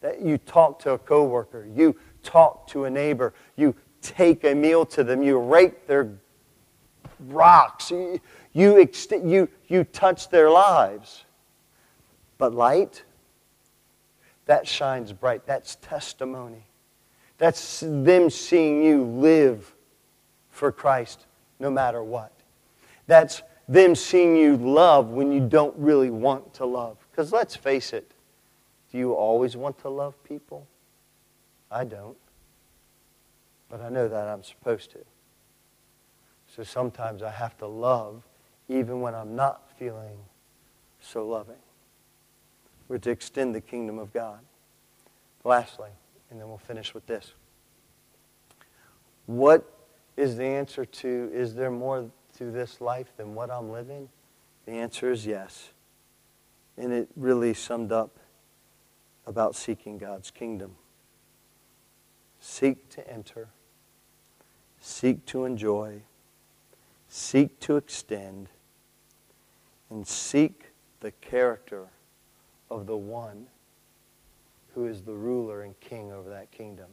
That 0.00 0.22
you 0.22 0.38
talk 0.38 0.78
to 0.80 0.92
a 0.92 0.98
coworker. 0.98 1.66
You 1.74 1.96
talk 2.22 2.66
to 2.68 2.84
a 2.84 2.90
neighbor. 2.90 3.32
You 3.56 3.74
take 4.02 4.44
a 4.44 4.54
meal 4.54 4.86
to 4.86 5.04
them. 5.04 5.22
You 5.22 5.38
rake 5.38 5.86
their 5.86 6.12
rocks. 7.20 7.90
You, 7.90 8.20
you, 8.52 8.88
you, 9.24 9.48
you 9.68 9.84
touch 9.84 10.28
their 10.30 10.50
lives. 10.50 11.24
But 12.38 12.54
light, 12.54 13.02
that 14.46 14.66
shines 14.66 15.12
bright. 15.12 15.46
That's 15.46 15.76
testimony. 15.76 16.64
That's 17.38 17.80
them 17.80 18.30
seeing 18.30 18.82
you 18.82 19.04
live 19.04 19.74
for 20.50 20.72
Christ 20.72 21.26
no 21.58 21.70
matter 21.70 22.02
what. 22.02 22.32
That's 23.06 23.42
them 23.68 23.94
seeing 23.94 24.36
you 24.36 24.56
love 24.56 25.10
when 25.10 25.32
you 25.32 25.40
don't 25.40 25.76
really 25.76 26.10
want 26.10 26.54
to 26.54 26.64
love. 26.64 26.96
Because 27.10 27.32
let's 27.32 27.56
face 27.56 27.92
it, 27.92 28.10
do 28.90 28.98
you 28.98 29.12
always 29.12 29.56
want 29.56 29.78
to 29.80 29.88
love 29.88 30.22
people? 30.24 30.66
I 31.70 31.84
don't. 31.84 32.16
But 33.68 33.80
I 33.80 33.88
know 33.88 34.08
that 34.08 34.28
I'm 34.28 34.42
supposed 34.42 34.90
to. 34.92 34.98
So 36.54 36.62
sometimes 36.62 37.22
I 37.22 37.30
have 37.30 37.56
to 37.58 37.66
love 37.66 38.22
even 38.68 39.00
when 39.00 39.14
I'm 39.14 39.34
not 39.34 39.70
feeling 39.78 40.18
so 41.00 41.26
loving. 41.26 41.56
We're 42.88 42.98
to 42.98 43.10
extend 43.10 43.54
the 43.54 43.60
kingdom 43.60 43.98
of 43.98 44.12
God. 44.12 44.40
Lastly, 45.44 45.90
and 46.30 46.40
then 46.40 46.48
we'll 46.48 46.58
finish 46.58 46.94
with 46.94 47.06
this. 47.06 47.34
What 49.26 49.72
is 50.16 50.36
the 50.36 50.44
answer 50.44 50.84
to, 50.84 51.30
is 51.32 51.54
there 51.54 51.70
more 51.70 52.10
to 52.38 52.50
this 52.50 52.80
life 52.80 53.12
than 53.16 53.34
what 53.34 53.50
I'm 53.50 53.70
living? 53.70 54.08
The 54.66 54.72
answer 54.72 55.10
is 55.10 55.26
yes. 55.26 55.70
And 56.76 56.92
it 56.92 57.08
really 57.16 57.54
summed 57.54 57.92
up 57.92 58.18
about 59.26 59.56
seeking 59.56 59.98
God's 59.98 60.30
kingdom. 60.30 60.76
Seek 62.40 62.88
to 62.90 63.08
enter, 63.10 63.48
seek 64.86 65.26
to 65.26 65.44
enjoy, 65.44 66.00
seek 67.08 67.58
to 67.58 67.76
extend, 67.76 68.48
and 69.90 70.06
seek 70.06 70.66
the 71.00 71.10
character 71.10 71.86
of 72.70 72.86
the 72.86 72.96
one 72.96 73.46
who 74.74 74.86
is 74.86 75.02
the 75.02 75.12
ruler 75.12 75.62
and 75.62 75.78
king 75.80 76.12
over 76.12 76.30
that 76.30 76.52
kingdom. 76.52 76.86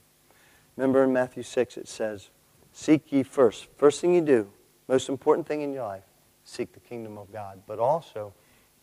Remember 0.75 1.03
in 1.03 1.13
Matthew 1.13 1.43
6 1.43 1.77
it 1.77 1.87
says, 1.87 2.29
Seek 2.71 3.11
ye 3.11 3.21
first. 3.21 3.67
First 3.77 4.01
thing 4.01 4.15
you 4.15 4.21
do, 4.21 4.49
most 4.87 5.07
important 5.07 5.47
thing 5.47 5.61
in 5.61 5.71
your 5.71 5.83
life, 5.83 6.03
seek 6.45 6.73
the 6.73 6.79
kingdom 6.79 7.19
of 7.19 7.31
God, 7.31 7.61
but 7.67 7.77
also 7.77 8.33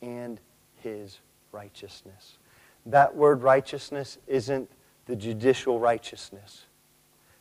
and 0.01 0.41
his 0.77 1.19
righteousness. 1.51 2.39
That 2.87 3.17
word 3.17 3.43
righteousness 3.43 4.19
isn't 4.29 4.71
the 5.07 5.17
judicial 5.17 5.81
righteousness. 5.81 6.67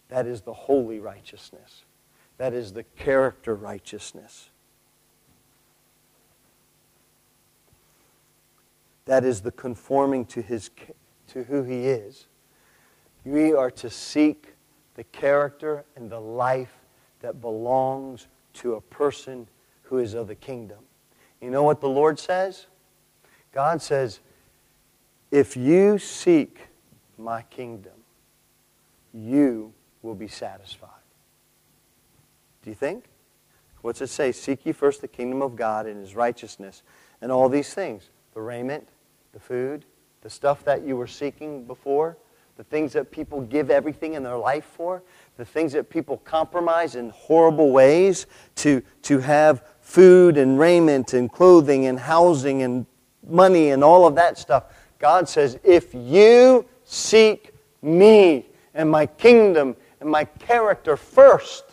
That 0.10 0.26
is 0.26 0.42
the 0.42 0.54
holy 0.54 1.00
righteousness. 1.00 1.84
That 2.38 2.54
is 2.54 2.74
the 2.74 2.84
character 2.84 3.56
righteousness. 3.56 4.50
That 9.06 9.24
is 9.24 9.42
the 9.42 9.52
conforming 9.52 10.26
to, 10.26 10.42
his, 10.42 10.70
to 11.30 11.44
who 11.44 11.64
he 11.64 11.88
is. 11.88 12.28
We 13.26 13.54
are 13.54 13.72
to 13.72 13.90
seek 13.90 14.54
the 14.96 15.04
character 15.06 15.86
and 15.96 16.10
the 16.10 16.20
life 16.20 16.74
that 17.22 17.42
belongs 17.42 18.28
to 18.54 18.76
a 18.76 18.82
person 18.82 19.48
who 19.84 19.98
is 19.98 20.14
of 20.14 20.28
the 20.28 20.36
kingdom. 20.36 20.80
You 21.42 21.50
know 21.50 21.64
what 21.64 21.82
the 21.82 21.90
Lord 21.90 22.20
says? 22.20 22.68
God 23.52 23.82
says, 23.82 24.20
if 25.32 25.58
you 25.58 25.98
seek 25.98 26.60
my 27.18 27.42
kingdom, 27.44 27.94
you 29.14 29.74
will 30.02 30.16
be 30.16 30.28
satisfied. 30.28 30.90
Do 32.64 32.70
you 32.70 32.76
think? 32.76 33.06
What's 33.82 34.02
it 34.02 34.08
say? 34.08 34.32
Seek 34.32 34.66
ye 34.66 34.72
first 34.72 35.02
the 35.02 35.08
kingdom 35.08 35.42
of 35.42 35.56
God 35.56 35.86
and 35.86 36.00
his 36.02 36.16
righteousness, 36.16 36.84
and 37.22 37.32
all 37.32 37.50
these 37.50 37.74
things 37.74 38.10
the 38.34 38.42
raiment, 38.42 38.88
the 39.34 39.40
food, 39.40 39.86
the 40.22 40.30
stuff 40.30 40.64
that 40.66 40.84
you 40.84 40.96
were 40.96 41.08
seeking 41.08 41.66
before, 41.66 42.18
the 42.58 42.64
things 42.66 42.94
that 42.94 43.10
people 43.10 43.42
give 43.42 43.72
everything 43.72 44.14
in 44.16 44.24
their 44.24 44.38
life 44.38 44.66
for, 44.66 45.02
the 45.38 45.46
things 45.46 45.72
that 45.72 45.90
people 45.90 46.18
compromise 46.18 46.96
in 46.96 47.10
horrible 47.10 47.72
ways 47.72 48.28
to, 48.56 48.82
to 49.02 49.20
have 49.20 49.64
food 49.80 50.38
and 50.38 50.60
raiment 50.60 51.14
and 51.14 51.32
clothing 51.32 51.86
and 51.86 52.00
housing 52.00 52.62
and 52.62 52.86
money 53.28 53.70
and 53.70 53.84
all 53.84 54.06
of 54.06 54.16
that 54.16 54.38
stuff. 54.38 54.66
God 55.00 55.30
says, 55.30 55.58
if 55.64 55.94
you 55.94 56.66
seek 56.84 57.54
me 57.82 58.46
and 58.74 58.90
my 58.92 59.06
kingdom 59.06 59.76
and 60.00 60.10
my 60.10 60.26
character 60.26 60.96
first, 60.96 61.64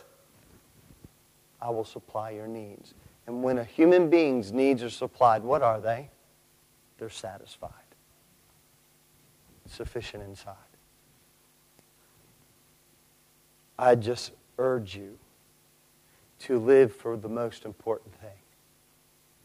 I 1.61 1.71
will 1.71 1.85
supply 1.85 2.31
your 2.31 2.47
needs. 2.47 2.95
And 3.27 3.43
when 3.43 3.59
a 3.59 3.65
human 3.65 4.09
being's 4.09 4.53
needs 4.53 4.83
are 4.83 4.91
supplied, 4.91 5.43
what 5.43 5.63
are 5.63 5.81
they? 5.81 6.11
They're 6.99 7.11
satisfied, 7.11 7.71
sufficient 9.67 10.23
inside. 10.23 10.55
I 13.79 13.95
just 13.95 14.33
urge 14.59 14.97
you 14.97 15.19
to 16.41 16.59
live 16.59 16.95
for 16.95 17.17
the 17.17 17.29
most 17.29 17.65
important 17.65 18.15
thing, 18.21 18.39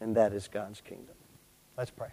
and 0.00 0.16
that 0.16 0.32
is 0.32 0.48
God's 0.48 0.80
kingdom. 0.80 1.14
Let's 1.76 1.90
pray. 1.90 2.08